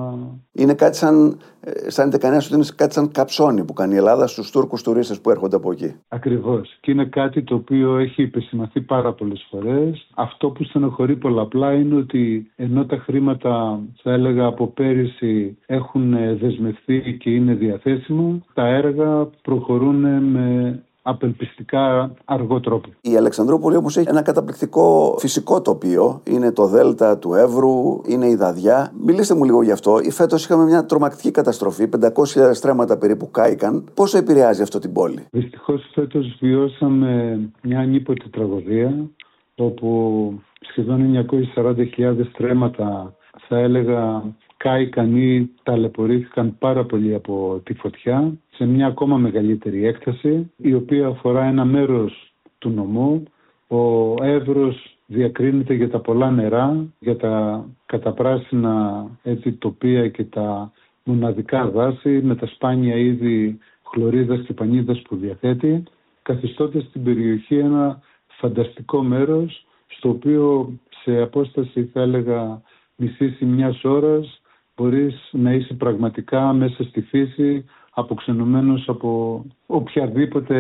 Είναι 0.52 0.74
κάτι 0.74 0.98
σαν, 0.98 1.40
ε, 1.60 1.72
αισθάνεται 1.86 2.18
κανένας 2.18 2.46
ότι 2.46 2.56
είναι 2.56 2.66
κάτι 2.76 2.94
σαν 2.94 3.12
καψόνι 3.12 3.66
που 3.66 3.74
κάνει 3.74 3.94
η 3.94 3.98
Ελλάδα 3.98 4.28
στους 4.28 4.52
Τούρκους 4.52 4.84
τουρίστες 4.84 5.22
που 5.22 5.30
έρχονται 5.30 5.56
από 5.56 5.72
εκεί. 5.72 5.96
Ακριβώς. 6.08 6.78
Και 6.82 6.92
είναι 6.92 7.06
κάτι 7.06 7.44
το 7.44 7.56
οποίο 7.56 7.98
έχει 7.98 8.22
υπεσημαθεί 8.22 8.82
πάρα 8.82 9.14
πολλές 9.14 9.48
φορές. 9.50 10.08
Αυτό 10.16 10.50
που 10.50 10.64
στενοχωρεί 10.64 11.16
πολλαπλά 11.16 11.74
είναι 11.74 11.96
ότι 11.96 12.52
ενώ 12.56 12.86
τα 12.86 12.98
χρήματα, 12.98 13.80
θα 14.02 14.12
έλεγα 14.12 14.46
από 14.46 14.68
πέρυσι, 14.68 15.58
έχουν 15.66 16.16
δεσμευθεί 16.40 17.18
και 17.20 17.30
είναι 17.30 17.54
διαθέσιμα, 17.54 18.42
τα 18.54 18.68
έργα 18.68 19.30
προχωρούν 19.42 20.24
με 20.24 20.84
απελπιστικά 21.04 22.14
αργό 22.26 22.60
τρόπο. 22.60 22.90
Η 23.02 23.18
Αλεξανδρούπολη 23.18 23.76
όμως 23.76 23.98
έχει 23.98 24.10
ένα 24.10 24.22
καταπληκτικό 24.22 25.16
φυσικό 25.20 25.62
τοπίο. 25.62 26.22
Είναι 26.28 26.52
το 26.52 26.66
δέλτα 26.66 27.18
του 27.18 27.34
Εύρου, 27.34 28.02
είναι 28.08 28.28
η 28.28 28.36
Δαδιά. 28.36 28.92
Μιλήστε 29.06 29.36
μου 29.36 29.44
λίγο 29.44 29.64
γι' 29.64 29.72
αυτό. 29.72 29.98
Φέτος 30.10 30.44
είχαμε 30.44 30.64
μια 30.64 30.86
τρομακτική 30.86 31.32
καταστροφή. 31.32 31.90
500.000 32.02 32.54
στρέμματα 32.54 32.98
περίπου 32.98 33.32
κάηκαν. 33.32 33.84
Πόσο 33.94 34.18
επηρεάζει 34.18 34.62
αυτό 34.62 34.80
την 34.80 34.94
πόλη; 34.94 35.26
Δυστυχώς 35.32 35.90
φέτος 35.94 36.38
βιώσαμε 36.40 37.40
μια 37.62 37.80
ανίποτη 37.80 38.30
τραγωδία 38.30 39.10
όπου 39.56 40.34
σχεδόν 40.60 41.26
940.000 41.56 42.26
στρέμματα 42.32 43.14
θα 43.48 43.58
έλεγα 43.58 44.24
κάηκαν 44.58 45.16
ή 45.16 45.50
ταλαιπωρήθηκαν 45.64 46.56
πάρα 46.60 46.86
πολύ 46.86 47.14
από 47.14 47.62
τη 47.64 47.74
φωτιά 47.74 48.34
σε 48.56 48.66
μια 48.66 48.88
ακόμα 48.88 49.18
μεγαλύτερη 49.18 49.86
έκταση 49.86 50.52
η 50.58 50.74
οποία 50.74 51.08
αφορά 51.08 51.44
ένα 51.44 51.66
μέρος 51.66 52.34
του 52.58 52.70
νομού. 52.70 53.24
Ο 53.68 54.14
Εύρος 54.24 54.98
διακρίνεται 55.06 55.74
για 55.74 55.90
τα 55.90 56.00
πολλά 56.00 56.32
νερά, 56.32 56.86
για 57.00 57.18
τα 57.18 57.66
καταπράσινα 57.86 59.06
έτσι, 59.24 59.52
τοπία 59.52 60.08
και 60.10 60.24
τα 60.24 60.72
μοναδικά 61.04 61.70
δάση 61.70 62.10
με 62.10 62.36
τα 62.36 62.46
σπάνια 62.48 62.96
είδη 62.96 63.60
χλωρίδας 63.84 64.40
και 64.46 64.54
πανίδας 64.54 65.02
που 65.02 65.16
διαθέτει 65.16 65.84
καθιστώντας 66.22 66.90
την 66.92 67.04
περιοχή 67.04 67.58
ένα 67.58 68.02
φανταστικό 68.28 69.04
μέρος 69.04 69.66
στο 69.88 70.10
οποίο 70.10 70.74
σε 71.04 71.22
απόσταση 71.22 71.90
θα 71.94 72.02
έλεγα 72.02 72.62
μισή 72.96 73.38
μιας 73.40 73.84
ώρας 73.84 74.42
μπορείς 74.76 75.30
να 75.32 75.54
είσαι 75.54 75.74
πραγματικά 75.74 76.54
μέσα 76.54 76.84
στη 76.84 77.02
φύση 77.02 77.66
αποξενωμένος 77.94 78.90
από 78.90 79.42
οποιαδήποτε 79.66 80.56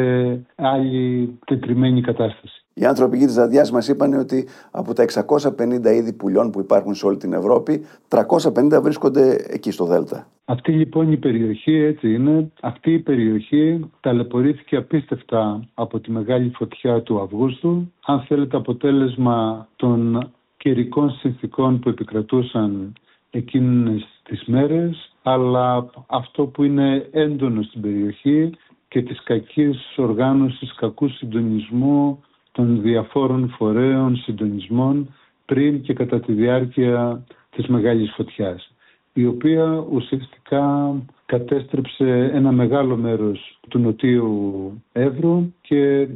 άλλη 0.55 1.37
τετριμένη 1.45 2.01
κατάσταση. 2.01 2.63
Οι 2.73 2.85
άνθρωποι 2.85 3.17
της 3.17 3.33
Δαδιάς 3.33 3.71
μας 3.71 3.87
είπαν 3.87 4.13
ότι 4.13 4.47
από 4.71 4.93
τα 4.93 5.03
650 5.03 5.85
είδη 5.85 6.13
πουλιών 6.13 6.51
που 6.51 6.59
υπάρχουν 6.59 6.93
σε 6.93 7.05
όλη 7.05 7.17
την 7.17 7.33
Ευρώπη, 7.33 7.85
350 8.07 8.81
βρίσκονται 8.81 9.45
εκεί 9.49 9.71
στο 9.71 9.85
Δέλτα. 9.85 10.27
Αυτή 10.45 10.71
λοιπόν 10.71 11.11
η 11.11 11.17
περιοχή 11.17 11.73
έτσι 11.73 12.13
είναι. 12.13 12.51
Αυτή 12.61 12.93
η 12.93 12.99
περιοχή 12.99 13.89
ταλαιπωρήθηκε 13.99 14.75
απίστευτα 14.75 15.67
από 15.73 15.99
τη 15.99 16.11
μεγάλη 16.11 16.49
φωτιά 16.49 17.01
του 17.01 17.21
Αυγούστου. 17.21 17.91
Αν 18.05 18.21
θέλετε 18.21 18.57
αποτέλεσμα 18.57 19.67
των 19.75 20.31
καιρικών 20.57 21.11
συνθήκων 21.11 21.79
που 21.79 21.89
επικρατούσαν 21.89 22.93
εκείνες 23.35 24.07
τις 24.23 24.43
μέρες, 24.45 25.13
αλλά 25.23 25.89
αυτό 26.07 26.45
που 26.45 26.63
είναι 26.63 27.09
έντονο 27.11 27.61
στην 27.61 27.81
περιοχή 27.81 28.51
και 28.87 29.01
της 29.01 29.23
κακής 29.23 29.93
οργάνωσης, 29.97 30.73
κακού 30.75 31.09
συντονισμού 31.09 32.23
των 32.51 32.81
διαφόρων 32.81 33.49
φορέων 33.57 34.15
συντονισμών 34.15 35.15
πριν 35.45 35.81
και 35.81 35.93
κατά 35.93 36.19
τη 36.19 36.33
διάρκεια 36.33 37.23
της 37.49 37.67
μεγάλης 37.67 38.13
φωτιάς 38.15 38.73
η 39.13 39.25
οποία 39.25 39.85
ουσιαστικά 39.91 40.95
κατέστρεψε 41.25 42.29
ένα 42.33 42.51
μεγάλο 42.51 42.95
μέρος 42.95 43.59
του 43.69 43.79
νοτίου 43.79 44.83
Εύρου 44.91 45.53
και 45.61 46.07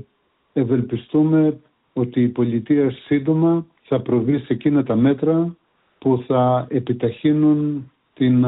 ευελπιστούμε 0.54 1.60
ότι 1.94 2.22
η 2.22 2.28
πολιτεία 2.28 2.92
σύντομα 2.92 3.66
θα 3.84 4.00
προβεί 4.02 4.40
σε 4.40 4.54
εκείνα 4.54 4.84
τα 4.84 4.96
μέτρα 4.96 5.56
που 6.00 6.24
θα 6.28 6.68
επιταχύνουν 6.70 7.92
την 8.14 8.46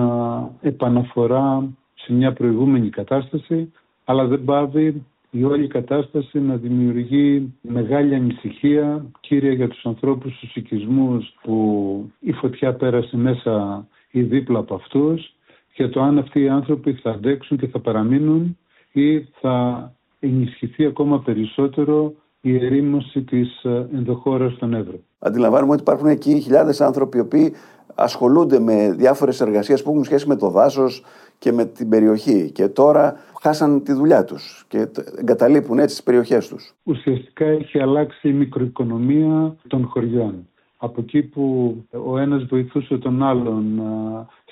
επαναφορά 0.62 1.70
σε 1.94 2.14
μια 2.14 2.34
προηγούμενη 2.34 2.90
κατάσταση, 2.90 3.72
αλλά 4.06 4.26
δεν 4.26 4.44
πάβει 4.44 5.06
η 5.32 5.44
όλη 5.44 5.68
κατάσταση 5.68 6.40
να 6.40 6.56
δημιουργεί 6.56 7.54
μεγάλη 7.62 8.16
ανησυχία, 8.16 9.06
κύρια 9.20 9.54
για 9.54 9.68
τους 9.68 9.86
ανθρώπους 9.86 10.36
στους 10.38 10.56
οικισμούς 10.56 11.34
που 11.42 12.12
η 12.20 12.32
φωτιά 12.32 12.74
πέρασε 12.74 13.18
μέσα 13.18 13.88
ή 14.12 14.22
δίπλα 14.22 14.60
από 14.60 14.76
αυτούς, 14.76 15.34
για 15.76 15.90
το 15.90 16.02
αν 16.02 16.18
αυτοί 16.18 16.42
οι 16.42 16.50
άνθρωποι 16.50 16.94
θα 16.94 17.10
αντέξουν 17.12 17.58
και 17.58 17.68
θα 17.68 17.80
παραμείνουν 17.80 18.58
ή 18.92 19.20
θα 19.20 19.92
ενισχυθεί 20.20 20.86
ακόμα 20.86 21.22
περισσότερο 21.22 22.14
η 22.42 22.56
ερήμωση 22.56 23.22
της 23.22 23.64
ε, 23.64 23.88
ενδοχώρας 23.94 24.58
των 24.58 24.74
Εύρω. 24.74 25.00
Αντιλαμβάνουμε 25.20 25.72
ότι 25.72 25.82
υπάρχουν 25.82 26.08
εκεί 26.08 26.40
χιλιάδες 26.40 26.82
άνθρωποι 26.82 27.18
οι 27.18 27.22
οποίοι 27.22 27.54
ασχολούνται 27.96 28.60
με 28.60 28.92
διάφορες 28.92 29.42
εργασίες 29.42 29.84
που 29.84 29.90
έχουν 29.90 30.04
σχέση 30.04 30.28
με 30.28 30.36
το 30.36 30.50
δάσος 30.50 31.04
και 31.38 31.52
με 31.52 31.66
την 31.66 31.90
περιοχή 31.90 32.52
και 32.52 32.68
τώρα 32.68 33.16
χάσαν 33.42 33.84
τη 33.84 33.94
δουλειά 33.94 34.24
τους 34.24 34.66
και 34.68 34.88
εγκαταλείπουν 35.20 35.80
έτσι 35.80 35.96
τις 35.96 36.04
περιοχές 36.04 36.48
τους. 36.48 36.76
Ουσιαστικά 36.84 37.46
έχει 37.46 37.80
αλλάξει 37.80 38.30
η 38.30 38.34
μικροοικονομία 38.34 39.56
των 39.68 39.86
χωριών. 39.86 40.48
Από 40.78 41.02
εκεί 41.02 41.22
που 41.22 41.76
ο 42.08 42.18
ένας 42.18 42.44
βοηθούσε 42.44 42.98
τον 42.98 43.24
άλλον, 43.24 43.82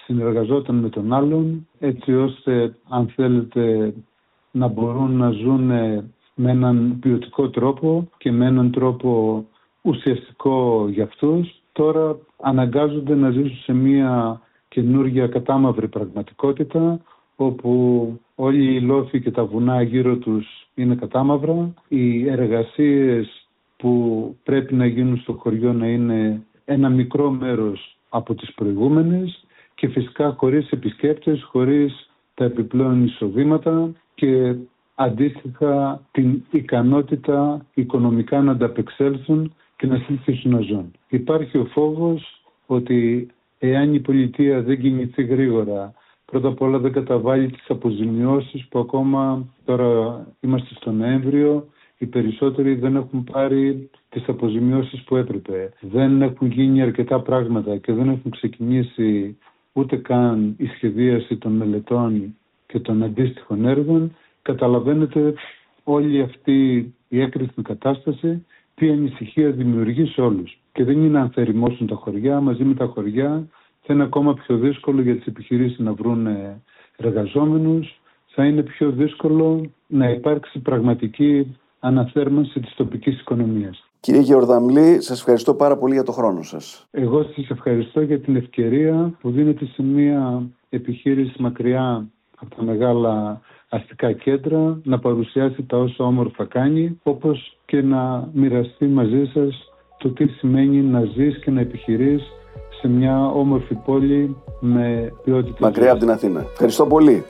συνεργαζόταν 0.06 0.76
με 0.76 0.90
τον 0.90 1.14
άλλον, 1.14 1.68
έτσι 1.80 2.14
ώστε 2.14 2.76
αν 2.90 3.12
θέλετε 3.16 3.94
να 4.52 4.68
μπορούν 4.68 5.18
να 5.18 5.30
ζουν 5.30 5.72
με 6.36 6.52
έναν 6.52 6.98
ποιοτικό 7.00 7.50
τρόπο 7.50 8.10
και 8.18 8.32
με 8.32 8.46
έναν 8.46 8.72
τρόπο 8.72 9.46
ουσιαστικό 9.88 10.88
για 10.90 11.04
αυτούς, 11.04 11.62
τώρα 11.72 12.18
αναγκάζονται 12.42 13.16
να 13.16 13.30
ζήσουν 13.30 13.58
σε 13.64 13.74
μια 13.74 14.42
καινούργια 14.68 15.28
κατάμαυρη 15.28 15.88
πραγματικότητα 15.88 17.00
όπου 17.36 17.72
όλοι 18.36 18.74
οι 18.76 18.82
λόφοι 18.82 19.22
και 19.22 19.32
τα 19.32 19.46
βουνά 19.46 19.82
γύρω 19.82 20.16
τους 20.16 20.68
είναι 20.76 20.96
κατάμαυρα. 20.96 21.74
Οι 21.88 22.30
εργασίες 22.30 23.48
που 23.78 24.36
πρέπει 24.44 24.74
να 24.76 24.86
γίνουν 24.86 25.18
στο 25.18 25.34
χωριό 25.34 25.74
να 25.74 25.88
είναι 25.88 26.42
ένα 26.66 26.90
μικρό 26.90 27.30
μέρος 27.30 27.98
από 28.10 28.34
τις 28.36 28.54
προηγούμενες 28.54 29.46
και 29.76 29.88
φυσικά 29.88 30.36
χωρίς 30.38 30.70
επισκέπτες, 30.72 31.44
χωρίς 31.52 32.10
τα 32.34 32.44
επιπλέον 32.46 33.06
εισοδήματα 33.06 33.92
και 34.16 34.56
αντίστοιχα 34.96 36.02
την 36.12 36.44
ικανότητα 36.52 37.66
οικονομικά 37.74 38.42
να 38.42 38.52
ανταπεξέλθουν 38.52 39.54
και 39.78 39.88
να 39.88 39.98
συνεχίσουν 40.06 40.52
να 40.52 40.60
ζουν. 40.60 40.92
Υπάρχει 41.10 41.58
ο 41.58 41.66
φόβος 41.66 42.42
ότι 42.66 43.28
εάν 43.60 43.94
η 43.94 44.00
πολιτεία 44.00 44.62
δεν 44.62 44.80
κινηθεί 44.80 45.24
γρήγορα, 45.24 45.94
πρώτα 46.26 46.48
απ' 46.48 46.62
όλα 46.62 46.80
δεν 46.80 46.92
καταβάλει 46.92 47.52
τις 47.52 47.70
αποζημιώσεις 47.70 48.68
που 48.68 48.80
ακόμα 48.80 49.46
τώρα 49.66 50.28
είμαστε 50.40 50.74
στο 50.76 50.92
Νοέμβριο, 50.92 51.68
οι 51.98 52.06
περισσότεροι 52.06 52.76
δεν 52.76 52.96
έχουν 52.96 53.24
πάρει 53.24 53.90
τις 54.10 54.24
αποζημιώσεις 54.28 55.04
που 55.04 55.16
έπρεπε. 55.16 55.74
Δεν 55.82 56.22
έχουν 56.22 56.52
γίνει 56.52 56.82
αρκετά 56.82 57.20
πράγματα 57.22 57.78
και 57.78 57.94
δεν 57.94 58.10
έχουν 58.10 58.32
ξεκινήσει 58.32 59.38
ούτε 59.74 59.96
καν 59.96 60.56
η 60.58 60.66
σχεδίαση 60.66 61.38
των 61.38 61.52
μελετών 61.52 62.36
και 62.68 62.80
των 62.80 63.04
αντίστοιχων 63.04 63.66
έργων. 63.66 64.16
Καταλαβαίνετε 64.42 65.34
όλη 65.84 66.22
αυτή 66.22 66.94
η 67.08 67.22
έκρηθμη 67.22 67.64
κατάσταση 67.64 68.46
τι 68.80 68.90
ανησυχία 68.90 69.52
δημιουργεί 69.52 70.06
σε 70.06 70.22
όλους. 70.22 70.60
Και 70.72 70.84
δεν 70.84 71.04
είναι 71.04 71.20
αν 71.20 71.30
θερημώσουν 71.30 71.88
τα 71.88 71.96
χωριά, 71.96 72.42
μαζί 72.42 72.64
με 72.64 72.74
τα 72.74 72.86
χωριά 72.86 73.48
θα 73.82 73.94
είναι 73.94 74.04
ακόμα 74.04 74.34
πιο 74.34 74.58
δύσκολο 74.58 75.02
για 75.02 75.16
τις 75.16 75.26
επιχειρήσεις 75.26 75.80
να 75.80 75.94
βρουν 75.94 76.28
εργαζόμενους, 76.98 78.02
θα 78.28 78.46
είναι 78.46 78.62
πιο 78.64 78.92
δύσκολο 78.92 79.72
να 79.88 80.10
υπάρξει 80.10 80.60
πραγματική 80.60 81.58
αναθέρμανση 81.80 82.60
της 82.60 82.74
τοπικής 82.76 83.20
οικονομίας. 83.20 83.88
Κύριε 84.00 84.22
Γεωργαμλή, 84.22 85.02
σας 85.02 85.20
ευχαριστώ 85.20 85.54
πάρα 85.54 85.78
πολύ 85.78 85.94
για 85.94 86.04
το 86.04 86.12
χρόνο 86.12 86.42
σας. 86.42 86.88
Εγώ 86.92 87.24
σας 87.24 87.50
ευχαριστώ 87.50 88.02
για 88.02 88.20
την 88.20 88.36
ευκαιρία 88.36 89.14
που 89.22 89.32
δίνετε 89.32 89.66
σε 89.66 89.84
μια 89.84 90.50
επιχείρηση 90.70 91.42
μακριά 91.42 92.08
από 92.36 92.56
τα 92.56 92.64
μεγάλα 92.64 93.42
αστικά 93.70 94.12
κέντρα 94.12 94.80
να 94.84 95.00
παρουσιάσει 95.00 95.64
τα 95.64 95.78
όσα 95.78 96.04
όμορφα 96.04 96.46
κάνει 96.46 97.00
όπως 97.04 97.58
και 97.66 97.82
να 97.82 98.30
μοιραστεί 98.34 98.86
μαζί 98.86 99.26
σας 99.34 99.72
το 99.98 100.10
τι 100.10 100.28
σημαίνει 100.28 100.78
να 100.78 101.04
ζεις 101.04 101.40
και 101.40 101.52
να 101.52 101.62
επιχειρείς 101.62 102.24
σε 102.82 102.88
μια 102.88 103.26
όμορφη 103.26 103.76
πόλη 103.76 104.36
με 104.60 105.14
ποιότητα. 105.24 105.58
Μακριά 105.60 105.92
από 105.92 106.00
την 106.00 106.10
Αθήνα. 106.10 106.46
Ευχαριστώ 106.52 106.86
πολύ. 106.86 107.24